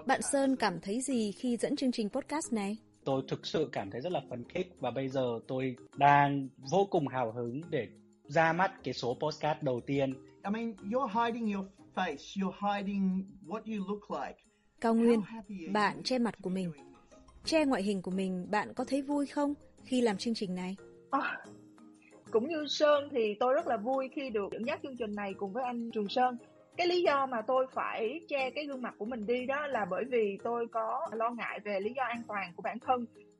Bạn 0.06 0.22
Sơn 0.32 0.56
cảm 0.56 0.80
thấy 0.80 1.00
gì 1.00 1.32
khi 1.32 1.56
dẫn 1.56 1.76
chương 1.76 1.92
trình 1.92 2.08
podcast 2.08 2.52
này? 2.52 2.76
Tôi 3.04 3.22
thực 3.28 3.46
sự 3.46 3.68
cảm 3.72 3.90
thấy 3.90 4.00
rất 4.00 4.12
là 4.12 4.20
phấn 4.30 4.44
khích 4.48 4.74
và 4.80 4.90
bây 4.90 5.08
giờ 5.08 5.40
tôi 5.48 5.76
đang 5.96 6.48
vô 6.70 6.88
cùng 6.90 7.08
hào 7.08 7.32
hứng 7.32 7.60
để 7.70 7.88
ra 8.24 8.52
mắt 8.52 8.72
cái 8.84 8.94
số 8.94 9.16
podcast 9.20 9.62
đầu 9.62 9.80
tiên. 9.86 10.29
I 10.44 10.50
mean, 10.50 10.74
you're 10.90 11.24
hiding 11.24 11.54
your 11.54 11.66
face, 11.96 12.36
you're 12.36 12.76
hiding 12.76 13.24
what 13.46 13.60
you 13.66 13.84
look 13.88 14.10
like. 14.10 14.36
Cao 14.80 14.94
Nguyên, 14.94 15.22
bạn 15.72 16.02
che 16.02 16.18
mặt 16.18 16.34
của 16.42 16.50
mình. 16.50 16.72
Che 17.44 17.64
ngoại 17.64 17.82
hình 17.82 18.02
của 18.02 18.10
mình, 18.10 18.46
bạn 18.50 18.74
có 18.74 18.84
thấy 18.84 19.02
vui 19.02 19.26
không 19.26 19.54
khi 19.84 20.00
làm 20.00 20.16
chương 20.16 20.34
trình 20.34 20.54
này? 20.54 20.76
À, 21.10 21.44
cũng 22.30 22.48
như 22.48 22.66
Sơn 22.68 23.08
thì 23.10 23.34
tôi 23.40 23.54
rất 23.54 23.66
là 23.66 23.76
vui 23.76 24.08
khi 24.14 24.30
được 24.30 24.48
dẫn 24.52 24.66
dắt 24.66 24.80
chương 24.82 24.96
trình 24.96 25.14
này 25.14 25.34
cùng 25.34 25.52
với 25.52 25.64
anh 25.64 25.90
Trường 25.90 26.08
Sơn 26.08 26.36
cái 26.76 26.86
lý 26.86 27.02
do 27.02 27.26
mà 27.26 27.42
tôi 27.46 27.66
phải 27.72 28.20
che 28.28 28.50
cái 28.50 28.66
gương 28.66 28.82
mặt 28.82 28.94
của 28.98 29.04
mình 29.04 29.26
đi 29.26 29.46
đó 29.46 29.66
là 29.66 29.86
bởi 29.90 30.04
vì 30.04 30.38
tôi 30.44 30.66
có 30.72 31.06
lo 31.12 31.30
ngại 31.30 31.60
về 31.64 31.80
lý 31.80 31.92
do 31.96 32.02
an 32.02 32.22
toàn 32.28 32.52
của 32.56 32.62
bản 32.62 32.78
thân 32.78 33.06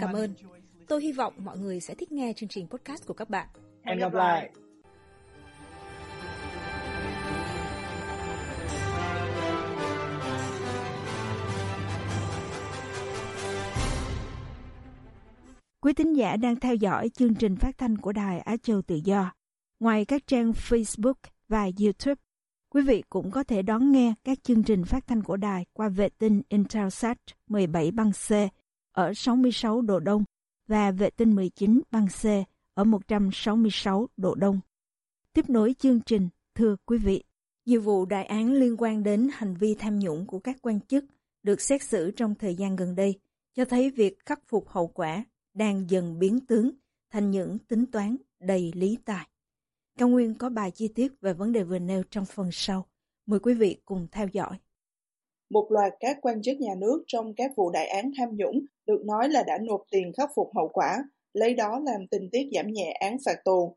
Cảm 0.00 0.12
ơn. 0.12 0.34
Tôi 0.88 1.02
hy 1.02 1.12
vọng 1.12 1.34
mọi 1.36 1.58
người 1.58 1.80
sẽ 1.80 1.94
thích 1.94 2.12
nghe 2.12 2.32
chương 2.36 2.48
trình 2.48 2.66
podcast 2.68 3.06
của 3.06 3.14
các 3.14 3.30
bạn. 3.30 3.48
Hẹn 3.82 3.98
gặp 3.98 4.14
lại. 4.14 4.50
Quý 15.80 15.92
tín 15.92 16.12
giả 16.12 16.36
đang 16.36 16.56
theo 16.56 16.74
dõi 16.74 17.08
chương 17.08 17.34
trình 17.34 17.56
phát 17.56 17.78
thanh 17.78 17.96
của 17.98 18.12
Đài 18.12 18.40
Á 18.40 18.56
Châu 18.56 18.82
Tự 18.82 19.00
Do. 19.04 19.32
Ngoài 19.80 20.04
các 20.04 20.26
trang 20.26 20.50
Facebook 20.50 21.14
và 21.48 21.62
YouTube, 21.80 22.20
quý 22.70 22.82
vị 22.82 23.02
cũng 23.10 23.30
có 23.30 23.44
thể 23.44 23.62
đón 23.62 23.92
nghe 23.92 24.14
các 24.24 24.38
chương 24.44 24.62
trình 24.62 24.84
phát 24.84 25.06
thanh 25.06 25.22
của 25.22 25.36
đài 25.36 25.66
qua 25.72 25.88
vệ 25.88 26.08
tinh 26.08 26.42
Intelsat 26.48 27.18
17 27.48 27.90
băng 27.90 28.12
C 28.12 28.30
ở 28.98 29.14
66 29.14 29.80
độ 29.80 30.00
Đông 30.00 30.24
và 30.66 30.90
vệ 30.90 31.10
tinh 31.10 31.34
19 31.34 31.80
băng 31.90 32.06
C 32.06 32.24
ở 32.74 32.84
166 32.84 34.08
độ 34.16 34.34
Đông. 34.34 34.60
Tiếp 35.32 35.50
nối 35.50 35.74
chương 35.78 36.00
trình, 36.00 36.28
thưa 36.54 36.76
quý 36.86 36.98
vị, 36.98 37.24
nhiều 37.66 37.80
vụ 37.80 38.06
đại 38.06 38.24
án 38.24 38.52
liên 38.52 38.76
quan 38.78 39.02
đến 39.02 39.28
hành 39.32 39.54
vi 39.54 39.74
tham 39.74 39.98
nhũng 39.98 40.26
của 40.26 40.38
các 40.38 40.56
quan 40.62 40.80
chức 40.80 41.04
được 41.42 41.60
xét 41.60 41.82
xử 41.82 42.10
trong 42.10 42.34
thời 42.34 42.54
gian 42.54 42.76
gần 42.76 42.94
đây 42.94 43.20
cho 43.54 43.64
thấy 43.64 43.90
việc 43.90 44.18
khắc 44.26 44.40
phục 44.48 44.68
hậu 44.68 44.86
quả 44.86 45.24
đang 45.54 45.90
dần 45.90 46.18
biến 46.18 46.46
tướng 46.46 46.70
thành 47.10 47.30
những 47.30 47.58
tính 47.58 47.86
toán 47.86 48.16
đầy 48.40 48.72
lý 48.74 48.98
tài. 49.04 49.28
Cao 49.98 50.08
Nguyên 50.08 50.34
có 50.34 50.48
bài 50.48 50.70
chi 50.70 50.88
tiết 50.88 51.20
về 51.20 51.32
vấn 51.32 51.52
đề 51.52 51.64
vừa 51.64 51.78
nêu 51.78 52.02
trong 52.10 52.24
phần 52.24 52.48
sau. 52.52 52.86
Mời 53.26 53.40
quý 53.40 53.54
vị 53.54 53.76
cùng 53.84 54.06
theo 54.12 54.28
dõi. 54.32 54.58
Một 55.50 55.66
loạt 55.70 55.92
các 56.00 56.18
quan 56.22 56.42
chức 56.42 56.60
nhà 56.60 56.74
nước 56.78 57.04
trong 57.06 57.34
các 57.34 57.50
vụ 57.56 57.70
đại 57.70 57.86
án 57.86 58.10
tham 58.18 58.28
nhũng 58.36 58.64
được 58.86 59.04
nói 59.04 59.28
là 59.28 59.42
đã 59.46 59.58
nộp 59.58 59.82
tiền 59.90 60.12
khắc 60.16 60.30
phục 60.36 60.50
hậu 60.54 60.68
quả, 60.68 61.04
lấy 61.32 61.54
đó 61.54 61.80
làm 61.84 62.06
tình 62.06 62.28
tiết 62.32 62.48
giảm 62.52 62.72
nhẹ 62.72 62.92
án 63.00 63.16
phạt 63.24 63.44
tù. 63.44 63.76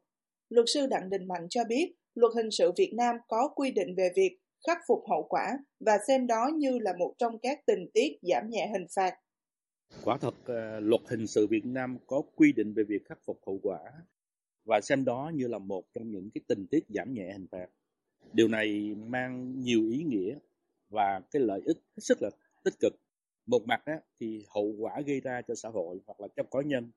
Luật 0.49 0.65
sư 0.73 0.87
Đặng 0.87 1.09
Đình 1.09 1.27
Mạnh 1.27 1.47
cho 1.49 1.63
biết, 1.63 1.93
luật 2.15 2.33
hình 2.35 2.51
sự 2.51 2.71
Việt 2.77 2.93
Nam 2.93 3.15
có 3.27 3.47
quy 3.55 3.71
định 3.71 3.95
về 3.97 4.09
việc 4.15 4.37
khắc 4.67 4.77
phục 4.87 5.03
hậu 5.09 5.23
quả 5.29 5.57
và 5.79 5.97
xem 6.07 6.27
đó 6.27 6.51
như 6.55 6.79
là 6.79 6.93
một 6.99 7.13
trong 7.17 7.39
các 7.39 7.65
tình 7.65 7.87
tiết 7.93 8.17
giảm 8.21 8.49
nhẹ 8.49 8.69
hình 8.73 8.85
phạt 8.95 9.13
Quả 10.03 10.17
thật 10.17 10.35
ờ, 10.45 10.79
luật 10.79 11.01
hình 11.09 11.27
sự 11.27 11.47
Việt 11.47 11.65
Nam 11.65 11.97
có 12.07 12.21
quy 12.35 12.51
định 12.51 12.73
về 12.73 12.83
việc 12.83 13.05
khắc 13.05 13.19
phục 13.25 13.39
hậu 13.47 13.59
quả 13.63 13.79
và 14.65 14.81
xem 14.81 15.05
đó 15.05 15.31
như 15.33 15.47
là 15.47 15.57
một 15.59 15.83
trong 15.93 16.11
những 16.11 16.29
cái 16.33 16.41
tình 16.47 16.67
tiết 16.67 16.85
giảm 16.89 17.13
nhẹ 17.13 17.33
hình 17.33 17.47
phạt. 17.51 17.67
Điều 18.33 18.47
này 18.47 18.95
mang 19.07 19.59
nhiều 19.59 19.89
ý 19.89 20.03
nghĩa 20.03 20.35
và 20.91 21.21
cái 21.31 21.41
lợi 21.41 21.61
ích 21.65 21.77
hết 21.77 22.01
sức 22.01 22.21
là 22.21 22.29
tích 22.63 22.73
cực. 22.79 22.93
Một 23.45 23.67
mặt 23.67 23.81
á, 23.85 23.99
thì 24.19 24.45
hậu 24.49 24.75
quả 24.79 25.01
gây 25.05 25.19
ra 25.19 25.41
cho 25.47 25.55
xã 25.55 25.69
hội 25.69 25.99
hoặc 26.07 26.21
là 26.21 26.27
cho 26.35 26.43
cá 26.43 26.59
nhân 26.65 26.91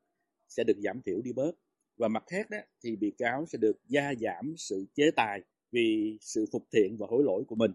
sẽ 0.49 0.65
được 0.65 0.77
giảm 0.85 1.03
thiểu 1.03 1.21
đi 1.25 1.33
bớt 1.33 1.53
và 1.97 2.09
mặt 2.09 2.25
khác 2.27 2.51
đó 2.51 2.59
thì 2.83 2.97
bị 2.97 3.13
cáo 3.19 3.47
sẽ 3.47 3.59
được 3.59 3.77
gia 3.89 4.15
giảm 4.21 4.55
sự 4.57 4.85
chế 4.95 5.11
tài 5.17 5.41
vì 5.73 6.19
sự 6.21 6.47
phục 6.53 6.63
thiện 6.73 6.97
và 6.99 7.07
hối 7.11 7.23
lỗi 7.25 7.45
của 7.49 7.55
mình. 7.55 7.71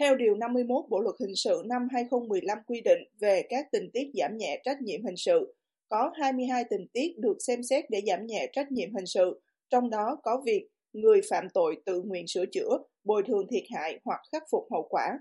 Theo 0.00 0.16
Điều 0.16 0.34
51 0.34 0.84
Bộ 0.88 1.00
Luật 1.00 1.16
Hình 1.20 1.36
sự 1.36 1.62
năm 1.66 1.88
2015 1.92 2.58
quy 2.66 2.80
định 2.80 2.98
về 3.20 3.42
các 3.48 3.66
tình 3.72 3.90
tiết 3.92 4.10
giảm 4.14 4.36
nhẹ 4.36 4.60
trách 4.64 4.82
nhiệm 4.82 5.04
hình 5.04 5.16
sự, 5.16 5.54
có 5.88 6.12
22 6.20 6.64
tình 6.70 6.86
tiết 6.92 7.18
được 7.18 7.36
xem 7.40 7.62
xét 7.62 7.84
để 7.90 8.02
giảm 8.06 8.26
nhẹ 8.26 8.50
trách 8.52 8.72
nhiệm 8.72 8.94
hình 8.94 9.06
sự, 9.06 9.40
trong 9.70 9.90
đó 9.90 10.16
có 10.22 10.42
việc 10.46 10.68
người 10.92 11.20
phạm 11.30 11.48
tội 11.54 11.76
tự 11.86 12.02
nguyện 12.02 12.26
sửa 12.26 12.44
chữa, 12.52 12.78
bồi 13.04 13.22
thường 13.26 13.46
thiệt 13.50 13.64
hại 13.74 14.00
hoặc 14.04 14.20
khắc 14.32 14.42
phục 14.50 14.66
hậu 14.70 14.86
quả. 14.90 15.18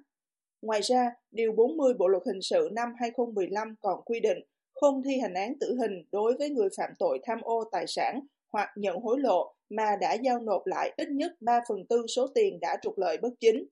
Ngoài 0.61 0.81
ra, 0.81 1.11
Điều 1.31 1.51
40 1.51 1.93
Bộ 1.93 2.07
Luật 2.07 2.23
Hình 2.25 2.41
sự 2.41 2.69
năm 2.71 2.89
2015 2.99 3.75
còn 3.81 4.01
quy 4.05 4.19
định 4.19 4.37
không 4.73 5.03
thi 5.03 5.19
hành 5.19 5.33
án 5.33 5.59
tử 5.59 5.75
hình 5.81 6.03
đối 6.11 6.37
với 6.37 6.49
người 6.49 6.69
phạm 6.77 6.89
tội 6.99 7.19
tham 7.23 7.41
ô 7.41 7.63
tài 7.71 7.85
sản 7.87 8.19
hoặc 8.51 8.69
nhận 8.75 8.99
hối 8.99 9.19
lộ 9.19 9.53
mà 9.69 9.95
đã 10.01 10.13
giao 10.13 10.39
nộp 10.39 10.65
lại 10.65 10.93
ít 10.97 11.09
nhất 11.09 11.31
3 11.39 11.59
phần 11.69 11.85
tư 11.89 12.05
số 12.15 12.27
tiền 12.35 12.59
đã 12.59 12.77
trục 12.81 12.97
lợi 12.97 13.17
bất 13.17 13.29
chính. 13.39 13.65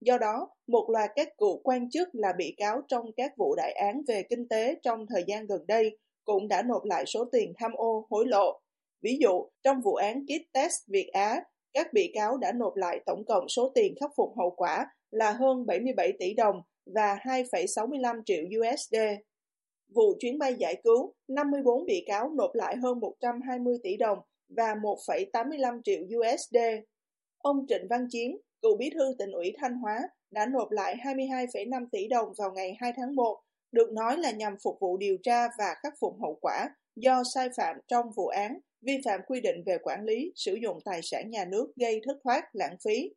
Do 0.00 0.18
đó, 0.18 0.48
một 0.66 0.90
loạt 0.90 1.10
các 1.14 1.28
cựu 1.38 1.60
quan 1.62 1.90
chức 1.90 2.08
là 2.12 2.32
bị 2.38 2.54
cáo 2.56 2.80
trong 2.88 3.12
các 3.16 3.32
vụ 3.36 3.54
đại 3.56 3.72
án 3.72 4.02
về 4.08 4.22
kinh 4.30 4.48
tế 4.48 4.74
trong 4.82 5.06
thời 5.06 5.24
gian 5.26 5.46
gần 5.46 5.66
đây 5.66 5.98
cũng 6.24 6.48
đã 6.48 6.62
nộp 6.62 6.84
lại 6.84 7.04
số 7.06 7.24
tiền 7.32 7.52
tham 7.58 7.72
ô, 7.72 8.06
hối 8.10 8.26
lộ. 8.26 8.60
Ví 9.02 9.18
dụ, 9.20 9.48
trong 9.62 9.80
vụ 9.80 9.94
án 9.94 10.24
kit 10.24 10.52
test 10.52 10.74
Việt 10.86 11.08
Á, 11.12 11.44
các 11.72 11.92
bị 11.92 12.10
cáo 12.14 12.36
đã 12.36 12.52
nộp 12.52 12.76
lại 12.76 13.00
tổng 13.06 13.24
cộng 13.24 13.48
số 13.48 13.72
tiền 13.74 13.94
khắc 14.00 14.10
phục 14.16 14.32
hậu 14.36 14.50
quả 14.56 14.86
là 15.10 15.32
hơn 15.32 15.66
77 15.66 16.12
tỷ 16.18 16.34
đồng 16.34 16.62
và 16.94 17.14
2,65 17.14 18.22
triệu 18.26 18.44
USD. 18.60 18.96
Vụ 19.94 20.14
chuyến 20.20 20.38
bay 20.38 20.54
giải 20.54 20.80
cứu, 20.84 21.14
54 21.28 21.86
bị 21.86 22.04
cáo 22.06 22.30
nộp 22.30 22.54
lại 22.54 22.76
hơn 22.76 23.00
120 23.00 23.78
tỷ 23.82 23.96
đồng 23.96 24.18
và 24.48 24.74
1,85 24.74 25.80
triệu 25.84 26.00
USD. 26.18 26.56
Ông 27.38 27.66
Trịnh 27.68 27.86
Văn 27.90 28.06
Chiến, 28.10 28.38
cựu 28.62 28.76
bí 28.76 28.90
thư 28.94 29.14
tỉnh 29.18 29.30
ủy 29.30 29.52
Thanh 29.58 29.74
Hóa 29.74 29.98
đã 30.30 30.46
nộp 30.46 30.70
lại 30.70 30.96
22,5 31.04 31.86
tỷ 31.92 32.08
đồng 32.08 32.32
vào 32.38 32.52
ngày 32.52 32.76
2 32.80 32.92
tháng 32.96 33.14
1, 33.14 33.40
được 33.72 33.92
nói 33.92 34.18
là 34.18 34.30
nhằm 34.30 34.56
phục 34.62 34.76
vụ 34.80 34.96
điều 34.96 35.16
tra 35.22 35.48
và 35.58 35.74
khắc 35.82 35.94
phục 36.00 36.16
hậu 36.20 36.38
quả 36.40 36.68
do 36.96 37.22
sai 37.34 37.48
phạm 37.56 37.76
trong 37.88 38.06
vụ 38.16 38.26
án 38.26 38.58
vi 38.82 39.00
phạm 39.04 39.20
quy 39.26 39.40
định 39.40 39.62
về 39.66 39.78
quản 39.82 40.04
lý 40.04 40.32
sử 40.34 40.54
dụng 40.54 40.78
tài 40.84 41.00
sản 41.02 41.30
nhà 41.30 41.44
nước 41.44 41.72
gây 41.76 42.00
thất 42.04 42.16
thoát 42.24 42.44
lãng 42.52 42.76
phí. 42.84 43.10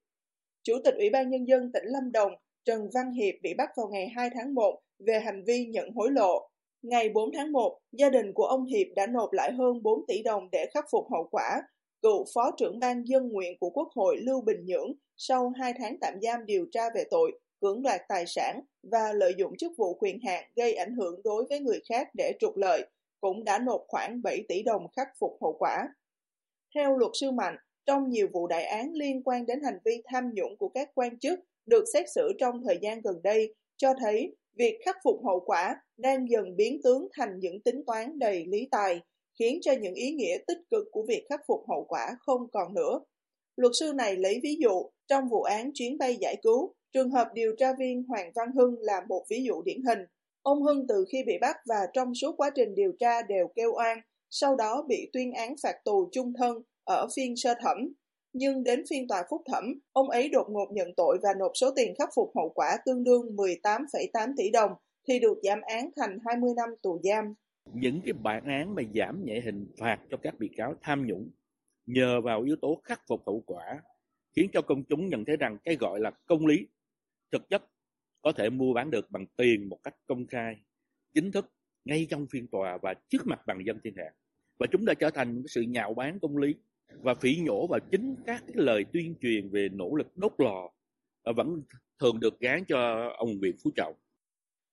Chủ 0.64 0.74
tịch 0.84 0.94
Ủy 0.98 1.10
ban 1.10 1.30
Nhân 1.30 1.48
dân 1.48 1.72
tỉnh 1.72 1.86
Lâm 1.86 2.12
Đồng 2.12 2.32
Trần 2.66 2.90
Văn 2.94 3.12
Hiệp 3.12 3.36
bị 3.42 3.54
bắt 3.54 3.70
vào 3.78 3.88
ngày 3.88 4.08
2 4.16 4.30
tháng 4.34 4.54
1 4.54 4.80
về 5.00 5.20
hành 5.20 5.44
vi 5.44 5.66
nhận 5.66 5.92
hối 5.92 6.12
lộ. 6.12 6.50
Ngày 6.82 7.10
4 7.10 7.32
tháng 7.34 7.52
1, 7.52 7.80
gia 7.92 8.10
đình 8.10 8.34
của 8.34 8.46
ông 8.46 8.66
Hiệp 8.66 8.88
đã 8.96 9.08
nộp 9.08 9.32
lại 9.34 9.52
hơn 9.52 9.84
4 9.84 10.06
tỷ 10.08 10.24
đồng 10.24 10.50
để 10.52 10.66
khắc 10.74 10.86
phục 10.92 11.06
hậu 11.12 11.28
quả. 11.32 11.62
Cựu 12.02 12.26
Phó 12.34 12.52
trưởng 12.58 12.80
ban 12.80 13.08
dân 13.08 13.30
nguyện 13.30 13.58
của 13.60 13.70
Quốc 13.70 13.90
hội 13.96 14.18
Lưu 14.18 14.42
Bình 14.42 14.66
Nhưỡng 14.66 14.94
sau 15.18 15.54
2 15.60 15.74
tháng 15.78 15.98
tạm 16.02 16.14
giam 16.22 16.46
điều 16.46 16.66
tra 16.72 16.90
về 16.96 17.04
tội 17.12 17.40
cưỡng 17.62 17.82
đoạt 17.82 18.02
tài 18.08 18.26
sản 18.28 18.62
và 18.84 19.14
lợi 19.14 19.34
dụng 19.38 19.58
chức 19.58 19.72
vụ 19.78 19.94
quyền 19.94 20.20
hạn 20.26 20.44
gây 20.56 20.74
ảnh 20.74 20.96
hưởng 20.96 21.22
đối 21.24 21.46
với 21.50 21.60
người 21.60 21.80
khác 21.90 22.08
để 22.14 22.34
trục 22.40 22.58
lợi, 22.58 22.86
cũng 23.22 23.44
đã 23.44 23.60
nộp 23.60 23.86
khoảng 23.88 24.22
7 24.22 24.44
tỷ 24.48 24.64
đồng 24.64 24.88
khắc 24.96 25.08
phục 25.20 25.38
hậu 25.42 25.56
quả. 25.60 25.88
Theo 26.76 26.98
luật 26.98 27.12
sư 27.14 27.32
Mạnh, 27.32 27.56
trong 27.86 28.10
nhiều 28.10 28.28
vụ 28.34 28.48
đại 28.48 28.64
án 28.64 28.92
liên 28.94 29.24
quan 29.24 29.46
đến 29.46 29.60
hành 29.64 29.78
vi 29.86 30.02
tham 30.06 30.32
nhũng 30.34 30.58
của 30.58 30.70
các 30.70 30.90
quan 30.96 31.20
chức 31.20 31.40
được 31.66 31.84
xét 31.94 32.06
xử 32.16 32.32
trong 32.40 32.64
thời 32.64 32.78
gian 32.82 33.02
gần 33.02 33.22
đây 33.24 33.56
cho 33.78 33.94
thấy 34.00 34.36
việc 34.58 34.78
khắc 34.86 34.98
phục 35.04 35.26
hậu 35.26 35.40
quả 35.40 35.76
đang 35.98 36.30
dần 36.30 36.56
biến 36.56 36.82
tướng 36.84 37.08
thành 37.18 37.40
những 37.40 37.62
tính 37.62 37.84
toán 37.88 38.20
đầy 38.20 38.46
lý 38.46 38.68
tài, 38.72 39.00
khiến 39.40 39.60
cho 39.62 39.72
những 39.82 39.94
ý 39.94 40.12
nghĩa 40.12 40.38
tích 40.48 40.60
cực 40.72 40.88
của 40.92 41.06
việc 41.08 41.26
khắc 41.30 41.42
phục 41.48 41.64
hậu 41.70 41.86
quả 41.88 42.16
không 42.20 42.48
còn 42.52 42.74
nữa. 42.74 43.00
Luật 43.56 43.72
sư 43.80 43.94
này 43.94 44.18
lấy 44.18 44.40
ví 44.44 44.56
dụ 44.60 44.90
trong 45.08 45.30
vụ 45.30 45.42
án 45.42 45.72
chuyến 45.74 45.98
bay 45.98 46.18
giải 46.22 46.36
cứu, 46.42 46.74
trường 46.94 47.10
hợp 47.10 47.28
điều 47.34 47.56
tra 47.58 47.74
viên 47.80 48.04
Hoàng 48.04 48.32
Văn 48.36 48.52
Hưng 48.52 48.76
là 48.80 49.02
một 49.10 49.26
ví 49.30 49.44
dụ 49.44 49.62
điển 49.62 49.82
hình. 49.84 50.00
Ông 50.44 50.64
Hưng 50.64 50.88
từ 50.88 51.06
khi 51.12 51.24
bị 51.28 51.34
bắt 51.42 51.56
và 51.66 51.80
trong 51.94 52.16
suốt 52.16 52.36
quá 52.38 52.50
trình 52.56 52.76
điều 52.76 52.92
tra 53.00 53.22
đều 53.22 53.48
kêu 53.56 53.74
oan, 53.76 54.02
sau 54.30 54.56
đó 54.56 54.86
bị 54.88 55.10
tuyên 55.14 55.34
án 55.34 55.56
phạt 55.64 55.76
tù 55.86 56.10
chung 56.12 56.34
thân 56.38 56.58
ở 56.84 57.08
phiên 57.16 57.36
sơ 57.36 57.54
thẩm. 57.62 57.78
Nhưng 58.34 58.64
đến 58.64 58.84
phiên 58.90 59.08
tòa 59.08 59.24
phúc 59.30 59.42
thẩm, 59.52 59.80
ông 59.94 60.10
ấy 60.10 60.30
đột 60.30 60.48
ngột 60.50 60.72
nhận 60.72 60.94
tội 60.98 61.18
và 61.24 61.30
nộp 61.40 61.52
số 61.56 61.72
tiền 61.76 61.94
khắc 62.00 62.10
phục 62.16 62.32
hậu 62.36 62.50
quả 62.50 62.78
tương 62.86 63.04
đương 63.04 63.36
18,8 63.36 64.34
tỷ 64.38 64.50
đồng 64.52 64.72
thì 65.08 65.20
được 65.20 65.38
giảm 65.44 65.62
án 65.62 65.90
thành 65.96 66.18
20 66.26 66.54
năm 66.58 66.70
tù 66.82 67.00
giam. 67.04 67.34
Những 67.74 68.02
cái 68.06 68.14
bản 68.14 68.46
án 68.46 68.76
mà 68.76 68.82
giảm 68.96 69.26
nhẹ 69.26 69.42
hình 69.46 69.68
phạt 69.80 70.00
cho 70.10 70.18
các 70.18 70.40
bị 70.40 70.50
cáo 70.58 70.74
tham 70.82 71.08
nhũng 71.08 71.30
nhờ 71.86 72.22
vào 72.22 72.42
yếu 72.42 72.56
tố 72.62 72.82
khắc 72.84 73.02
phục 73.08 73.22
hậu 73.26 73.44
quả 73.46 73.82
khiến 74.36 74.50
cho 74.54 74.62
công 74.62 74.84
chúng 74.84 75.08
nhận 75.08 75.26
thấy 75.26 75.38
rằng 75.38 75.58
cái 75.64 75.76
gọi 75.76 76.00
là 76.00 76.12
công 76.26 76.46
lý 76.46 76.68
thực 77.32 77.50
chất 77.50 77.64
có 78.22 78.32
thể 78.32 78.50
mua 78.50 78.74
bán 78.74 78.92
được 78.92 79.12
bằng 79.12 79.26
tiền 79.38 79.70
một 79.70 79.78
cách 79.84 79.96
công 80.08 80.28
khai, 80.28 80.56
chính 81.14 81.32
thức 81.32 81.54
ngay 81.86 82.08
trong 82.10 82.28
phiên 82.32 82.48
tòa 82.48 82.78
và 82.82 82.94
trước 83.10 83.28
mặt 83.28 83.40
bằng 83.48 83.66
dân 83.66 83.80
thiên 83.84 83.94
hạ. 83.98 84.10
Và 84.60 84.68
chúng 84.72 84.86
đã 84.86 84.94
trở 84.94 85.10
thành 85.10 85.44
sự 85.48 85.62
nhạo 85.62 85.94
bán 85.94 86.20
công 86.22 86.38
lý 86.38 86.56
và 87.02 87.16
phỉ 87.16 87.36
nhổ 87.42 87.68
vào 87.68 87.80
chính 87.92 88.16
các 88.26 88.44
cái 88.48 88.56
lời 88.56 88.86
tuyên 88.94 89.16
truyền 89.22 89.50
về 89.50 89.70
nỗ 89.72 89.96
lực 89.96 90.18
đốt 90.18 90.34
lò 90.38 90.70
vẫn 91.36 91.62
thường 92.00 92.20
được 92.20 92.40
gán 92.40 92.64
cho 92.68 93.10
ông 93.18 93.40
Nguyễn 93.40 93.56
Phú 93.64 93.70
Trọng. 93.76 93.94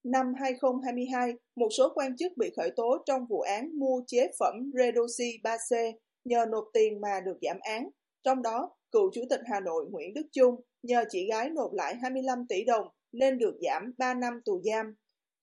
Năm 0.05 0.26
2022, 0.40 1.33
một 1.57 1.69
số 1.78 1.93
quan 1.95 2.17
chức 2.17 2.33
bị 2.37 2.50
khởi 2.57 2.71
tố 2.76 3.02
trong 3.07 3.26
vụ 3.26 3.40
án 3.40 3.78
mua 3.78 4.02
chế 4.07 4.31
phẩm 4.40 4.71
Redoxy 4.75 5.38
3C 5.43 5.93
nhờ 6.25 6.47
nộp 6.50 6.64
tiền 6.73 7.00
mà 7.00 7.21
được 7.26 7.38
giảm 7.43 7.57
án. 7.61 7.88
Trong 8.23 8.43
đó, 8.43 8.71
cựu 8.93 9.11
Chủ 9.14 9.21
tịch 9.31 9.40
Hà 9.47 9.61
Nội 9.61 9.87
Nguyễn 9.90 10.14
Đức 10.14 10.26
Chung 10.33 10.55
nhờ 10.83 11.05
chị 11.11 11.28
gái 11.28 11.50
nộp 11.50 11.73
lại 11.73 11.95
25 12.02 12.47
tỷ 12.49 12.64
đồng 12.64 12.88
nên 13.12 13.38
được 13.38 13.59
giảm 13.61 13.93
3 13.99 14.15
năm 14.15 14.41
tù 14.45 14.61
giam. 14.65 14.95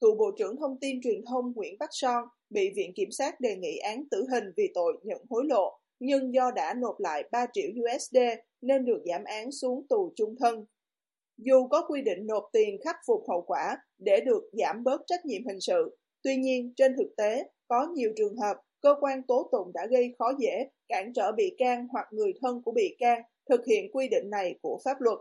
Cựu 0.01 0.15
Bộ 0.15 0.31
trưởng 0.37 0.55
Thông 0.57 0.79
tin 0.81 1.01
Truyền 1.03 1.21
thông 1.25 1.53
Nguyễn 1.55 1.75
Bắc 1.79 1.89
Son 1.91 2.25
bị 2.49 2.69
Viện 2.75 2.91
Kiểm 2.95 3.11
sát 3.11 3.39
đề 3.39 3.55
nghị 3.55 3.77
án 3.77 4.03
tử 4.11 4.25
hình 4.31 4.43
vì 4.57 4.71
tội 4.73 4.97
nhận 5.03 5.21
hối 5.29 5.45
lộ, 5.45 5.79
nhưng 5.99 6.33
do 6.33 6.51
đã 6.51 6.73
nộp 6.73 6.99
lại 6.99 7.23
3 7.31 7.45
triệu 7.53 7.69
USD 7.83 8.17
nên 8.61 8.85
được 8.85 9.03
giảm 9.05 9.23
án 9.23 9.51
xuống 9.51 9.85
tù 9.89 10.13
chung 10.15 10.35
thân. 10.39 10.65
Dù 11.37 11.67
có 11.67 11.85
quy 11.87 12.01
định 12.01 12.27
nộp 12.27 12.43
tiền 12.53 12.77
khắc 12.85 12.95
phục 13.07 13.23
hậu 13.29 13.41
quả 13.41 13.77
để 13.97 14.19
được 14.25 14.49
giảm 14.53 14.83
bớt 14.83 15.01
trách 15.07 15.25
nhiệm 15.25 15.47
hình 15.47 15.61
sự, 15.61 15.97
tuy 16.23 16.35
nhiên 16.35 16.73
trên 16.75 16.95
thực 16.97 17.15
tế 17.17 17.43
có 17.67 17.87
nhiều 17.95 18.11
trường 18.15 18.37
hợp 18.37 18.57
cơ 18.81 18.95
quan 18.99 19.23
tố 19.23 19.49
tụng 19.51 19.71
đã 19.73 19.87
gây 19.91 20.15
khó 20.19 20.33
dễ, 20.39 20.69
cản 20.89 21.13
trở 21.15 21.31
bị 21.31 21.55
can 21.57 21.87
hoặc 21.91 22.07
người 22.11 22.33
thân 22.41 22.61
của 22.61 22.71
bị 22.71 22.95
can 22.99 23.21
thực 23.49 23.65
hiện 23.65 23.91
quy 23.91 24.07
định 24.07 24.29
này 24.29 24.59
của 24.61 24.79
pháp 24.85 25.01
luật. 25.01 25.17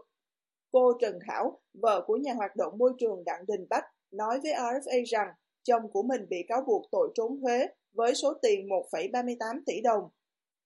Cô 0.74 0.92
Trần 1.00 1.18
Thảo, 1.26 1.60
vợ 1.74 2.04
của 2.06 2.16
nhà 2.16 2.34
hoạt 2.34 2.56
động 2.56 2.78
môi 2.78 2.92
trường 2.98 3.24
Đặng 3.24 3.44
Đình 3.48 3.66
Bách, 3.70 3.84
nói 4.10 4.40
với 4.42 4.52
RFA 4.52 5.04
rằng 5.06 5.28
chồng 5.62 5.82
của 5.92 6.02
mình 6.02 6.26
bị 6.28 6.36
cáo 6.48 6.62
buộc 6.66 6.82
tội 6.90 7.10
trốn 7.14 7.40
thuế 7.40 7.66
với 7.92 8.14
số 8.14 8.34
tiền 8.42 8.68
1,38 8.68 9.60
tỷ 9.66 9.80
đồng. 9.80 10.02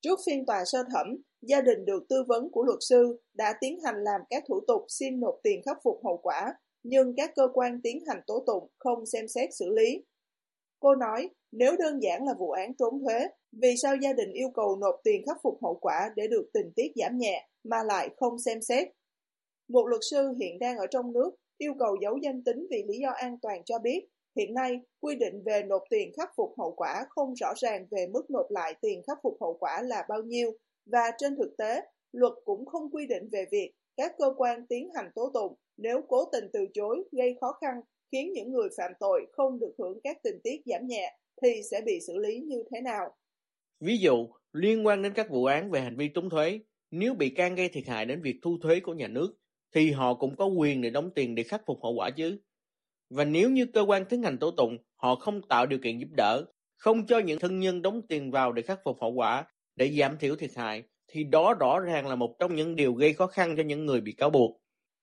Trước 0.00 0.18
phiên 0.26 0.46
tòa 0.46 0.64
sơ 0.64 0.84
thẩm, 0.92 1.16
gia 1.42 1.60
đình 1.60 1.84
được 1.84 2.02
tư 2.08 2.24
vấn 2.28 2.50
của 2.50 2.62
luật 2.62 2.78
sư 2.80 3.20
đã 3.34 3.54
tiến 3.60 3.80
hành 3.84 3.94
làm 4.04 4.20
các 4.30 4.44
thủ 4.48 4.60
tục 4.66 4.82
xin 4.88 5.20
nộp 5.20 5.40
tiền 5.42 5.62
khắc 5.66 5.78
phục 5.84 6.00
hậu 6.04 6.16
quả, 6.16 6.54
nhưng 6.82 7.14
các 7.16 7.30
cơ 7.36 7.48
quan 7.54 7.80
tiến 7.82 8.04
hành 8.08 8.20
tố 8.26 8.44
tụng 8.46 8.70
không 8.78 9.06
xem 9.06 9.28
xét 9.28 9.48
xử 9.54 9.70
lý. 9.70 10.04
Cô 10.80 10.94
nói, 10.94 11.30
nếu 11.52 11.76
đơn 11.78 12.02
giản 12.02 12.26
là 12.26 12.34
vụ 12.38 12.50
án 12.50 12.74
trốn 12.74 13.00
thuế, 13.00 13.28
vì 13.52 13.76
sao 13.82 13.96
gia 13.96 14.12
đình 14.12 14.32
yêu 14.32 14.50
cầu 14.54 14.76
nộp 14.76 15.00
tiền 15.04 15.22
khắc 15.26 15.36
phục 15.42 15.58
hậu 15.62 15.74
quả 15.80 16.10
để 16.16 16.28
được 16.28 16.50
tình 16.52 16.72
tiết 16.76 16.92
giảm 16.96 17.18
nhẹ 17.18 17.48
mà 17.64 17.82
lại 17.82 18.08
không 18.16 18.38
xem 18.38 18.62
xét? 18.62 18.88
Một 19.68 19.86
luật 19.86 20.00
sư 20.10 20.34
hiện 20.40 20.58
đang 20.58 20.78
ở 20.78 20.86
trong 20.86 21.12
nước 21.12 21.30
yêu 21.58 21.74
cầu 21.78 21.96
giấu 22.02 22.16
danh 22.16 22.44
tính 22.44 22.66
vì 22.70 22.84
lý 22.88 22.98
do 22.98 23.10
an 23.10 23.38
toàn 23.42 23.64
cho 23.64 23.78
biết, 23.78 24.08
hiện 24.36 24.54
nay 24.54 24.80
quy 25.00 25.16
định 25.16 25.42
về 25.46 25.62
nộp 25.62 25.82
tiền 25.90 26.12
khắc 26.16 26.30
phục 26.36 26.54
hậu 26.58 26.72
quả 26.76 27.06
không 27.08 27.34
rõ 27.34 27.52
ràng 27.56 27.86
về 27.90 28.06
mức 28.12 28.30
nộp 28.30 28.50
lại 28.50 28.74
tiền 28.80 29.02
khắc 29.06 29.18
phục 29.22 29.36
hậu 29.40 29.56
quả 29.60 29.82
là 29.82 30.04
bao 30.08 30.22
nhiêu 30.22 30.52
và 30.86 31.10
trên 31.18 31.36
thực 31.36 31.56
tế, 31.58 31.80
luật 32.12 32.32
cũng 32.44 32.66
không 32.66 32.90
quy 32.90 33.06
định 33.06 33.28
về 33.32 33.44
việc 33.50 33.72
các 33.96 34.12
cơ 34.18 34.32
quan 34.36 34.66
tiến 34.66 34.90
hành 34.94 35.10
tố 35.14 35.30
tụng 35.34 35.54
nếu 35.76 36.00
cố 36.08 36.24
tình 36.32 36.44
từ 36.52 36.66
chối 36.74 37.04
gây 37.12 37.36
khó 37.40 37.52
khăn 37.60 37.74
khiến 38.12 38.32
những 38.32 38.52
người 38.52 38.68
phạm 38.76 38.92
tội 39.00 39.26
không 39.32 39.60
được 39.60 39.74
hưởng 39.78 40.00
các 40.04 40.16
tình 40.22 40.40
tiết 40.44 40.62
giảm 40.66 40.86
nhẹ 40.86 41.16
thì 41.42 41.48
sẽ 41.70 41.80
bị 41.86 41.98
xử 42.06 42.16
lý 42.16 42.40
như 42.40 42.62
thế 42.70 42.80
nào. 42.80 43.14
Ví 43.80 43.98
dụ, 43.98 44.28
liên 44.52 44.86
quan 44.86 45.02
đến 45.02 45.12
các 45.14 45.30
vụ 45.30 45.44
án 45.44 45.70
về 45.70 45.80
hành 45.80 45.96
vi 45.96 46.08
trốn 46.14 46.30
thuế, 46.30 46.60
nếu 46.90 47.14
bị 47.14 47.30
can 47.30 47.54
gây 47.54 47.68
thiệt 47.68 47.86
hại 47.86 48.06
đến 48.06 48.22
việc 48.22 48.36
thu 48.42 48.58
thuế 48.62 48.80
của 48.80 48.94
nhà 48.94 49.08
nước, 49.08 49.34
thì 49.74 49.90
họ 49.90 50.14
cũng 50.14 50.36
có 50.36 50.46
quyền 50.46 50.82
để 50.82 50.90
đóng 50.90 51.10
tiền 51.14 51.34
để 51.34 51.42
khắc 51.42 51.62
phục 51.66 51.78
hậu 51.82 51.92
quả 51.92 52.10
chứ. 52.10 52.38
Và 53.10 53.24
nếu 53.24 53.50
như 53.50 53.66
cơ 53.66 53.84
quan 53.88 54.04
tiến 54.04 54.22
hành 54.22 54.38
tố 54.38 54.50
tụng, 54.50 54.78
họ 54.96 55.14
không 55.14 55.42
tạo 55.48 55.66
điều 55.66 55.78
kiện 55.78 55.98
giúp 55.98 56.08
đỡ, 56.16 56.44
không 56.76 57.06
cho 57.06 57.18
những 57.18 57.38
thân 57.38 57.60
nhân 57.60 57.82
đóng 57.82 58.02
tiền 58.08 58.30
vào 58.30 58.52
để 58.52 58.62
khắc 58.62 58.80
phục 58.84 58.96
hậu 59.00 59.12
quả, 59.12 59.44
để 59.76 59.92
giảm 59.98 60.18
thiểu 60.18 60.36
thiệt 60.36 60.50
hại, 60.56 60.82
thì 61.08 61.24
đó 61.24 61.54
rõ 61.60 61.80
ràng 61.80 62.06
là 62.06 62.14
một 62.14 62.36
trong 62.38 62.56
những 62.56 62.76
điều 62.76 62.92
gây 62.92 63.12
khó 63.12 63.26
khăn 63.26 63.54
cho 63.56 63.62
những 63.62 63.86
người 63.86 64.00
bị 64.00 64.12
cáo 64.12 64.30
buộc. 64.30 64.60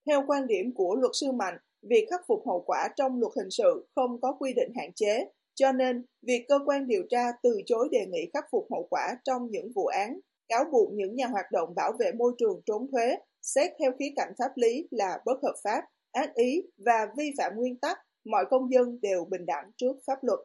Theo 0.08 0.24
quan 0.28 0.48
điểm 0.48 0.74
của 0.76 0.96
luật 0.96 1.12
sư 1.22 1.32
Mạnh, 1.32 1.58
việc 1.90 2.08
khắc 2.10 2.22
phục 2.28 2.40
hậu 2.48 2.64
quả 2.66 2.90
trong 2.96 3.20
luật 3.20 3.34
hình 3.38 3.50
sự 3.50 3.88
không 3.96 4.22
có 4.22 4.36
quy 4.40 4.54
định 4.54 4.72
hạn 4.76 4.94
chế, 4.96 5.26
cho 5.56 5.72
nên 5.72 6.06
việc 6.28 6.46
cơ 6.48 6.60
quan 6.66 6.88
điều 6.88 7.04
tra 7.10 7.24
từ 7.44 7.62
chối 7.66 7.90
đề 7.92 8.06
nghị 8.12 8.30
khắc 8.34 8.46
phục 8.52 8.68
hậu 8.72 8.88
quả 8.90 9.08
trong 9.24 9.42
những 9.50 9.72
vụ 9.76 9.86
án 9.86 10.20
cáo 10.50 10.64
buộc 10.72 10.94
những 10.94 11.16
nhà 11.16 11.28
hoạt 11.28 11.46
động 11.52 11.76
bảo 11.76 11.92
vệ 12.00 12.12
môi 12.12 12.32
trường 12.38 12.62
trốn 12.66 12.88
thuế 12.92 13.16
xét 13.46 13.72
theo 13.80 13.92
khía 14.00 14.14
cạnh 14.16 14.34
pháp 14.38 14.52
lý 14.56 14.88
là 14.92 15.20
bất 15.26 15.44
hợp 15.44 15.56
pháp, 15.64 15.82
ác 16.12 16.34
ý 16.34 16.62
và 16.86 17.08
vi 17.18 17.32
phạm 17.38 17.52
nguyên 17.56 17.80
tắc 17.80 17.98
mọi 18.26 18.46
công 18.50 18.72
dân 18.72 19.00
đều 19.02 19.26
bình 19.26 19.46
đẳng 19.46 19.72
trước 19.78 19.94
pháp 20.08 20.20
luật. 20.22 20.40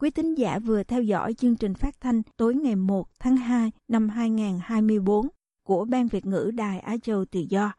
Quý 0.00 0.10
thính 0.10 0.34
giả 0.34 0.58
vừa 0.58 0.82
theo 0.82 1.02
dõi 1.02 1.34
chương 1.34 1.56
trình 1.56 1.74
phát 1.74 2.00
thanh 2.00 2.22
tối 2.36 2.54
ngày 2.54 2.76
1 2.76 3.06
tháng 3.20 3.36
2 3.36 3.70
năm 3.88 4.08
2024 4.08 5.28
của 5.66 5.84
Ban 5.84 6.08
Việt 6.08 6.26
ngữ 6.26 6.50
Đài 6.54 6.80
Á 6.80 6.96
Châu 7.02 7.24
Tự 7.24 7.40
Do. 7.48 7.72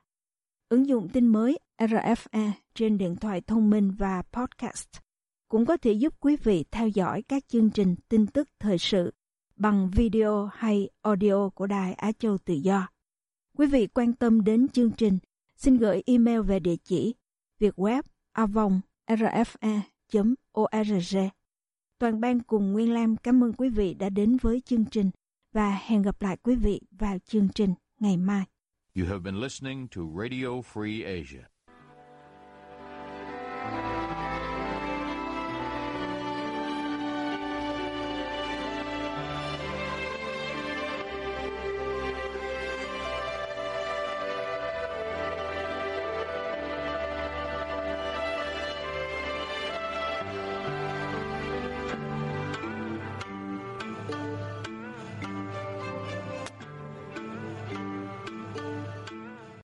Ứng 0.70 0.88
dụng 0.88 1.10
tin 1.13 1.28
mới 1.28 1.58
RFA 1.78 2.52
trên 2.76 2.98
điện 2.98 3.16
thoại 3.16 3.42
thông 3.42 3.70
minh 3.70 3.92
và 3.92 4.22
podcast 4.22 4.90
cũng 5.48 5.66
có 5.66 5.78
thể 5.78 5.92
giúp 5.92 6.13
quý 6.20 6.36
vị 6.36 6.66
theo 6.72 6.88
dõi 6.88 7.22
các 7.22 7.48
chương 7.48 7.70
trình 7.70 7.96
tin 8.10 8.28
tức 8.28 8.50
thời 8.60 8.78
sự 8.78 9.13
bằng 9.56 9.90
video 9.90 10.46
hay 10.46 10.90
audio 11.02 11.50
của 11.50 11.68
Đài 11.68 11.94
Á 11.94 12.12
Châu 12.12 12.38
Tự 12.38 12.54
Do. 12.54 12.88
Quý 13.58 13.68
vị 13.68 13.88
quan 13.88 14.13
tâm 14.13 14.44
đến 14.44 14.68
chương 14.68 14.92
trình, 14.92 15.18
xin 15.56 15.78
gửi 15.78 16.04
email 16.06 16.42
về 16.42 16.60
địa 16.60 16.76
chỉ 16.84 17.16
vietweb 17.60 18.02
avong 18.32 18.82
rfa.org. 19.08 20.18
Toàn 22.00 22.22
ban 22.22 22.40
cùng 22.40 22.72
Nguyên 22.72 22.94
Lam 22.94 23.18
cảm 23.18 23.44
ơn 23.44 23.54
quý 23.54 23.70
vị 23.70 23.94
đã 23.94 24.10
đến 24.10 24.38
với 24.42 24.62
chương 24.66 24.86
trình 24.86 25.10
và 25.54 25.80
hẹn 25.86 26.02
gặp 26.02 26.22
lại 26.22 26.38
quý 26.44 26.56
vị 26.56 26.82
vào 26.92 27.18
chương 27.26 27.50
trình 27.56 27.74
ngày 28.00 28.18
mai. 28.18 28.46
You 28.96 29.06
have 29.06 29.20
been 29.20 29.36
listening 29.36 29.88
to 29.88 30.02
Radio 30.22 30.48
Free 30.74 31.06
Asia. 31.06 31.57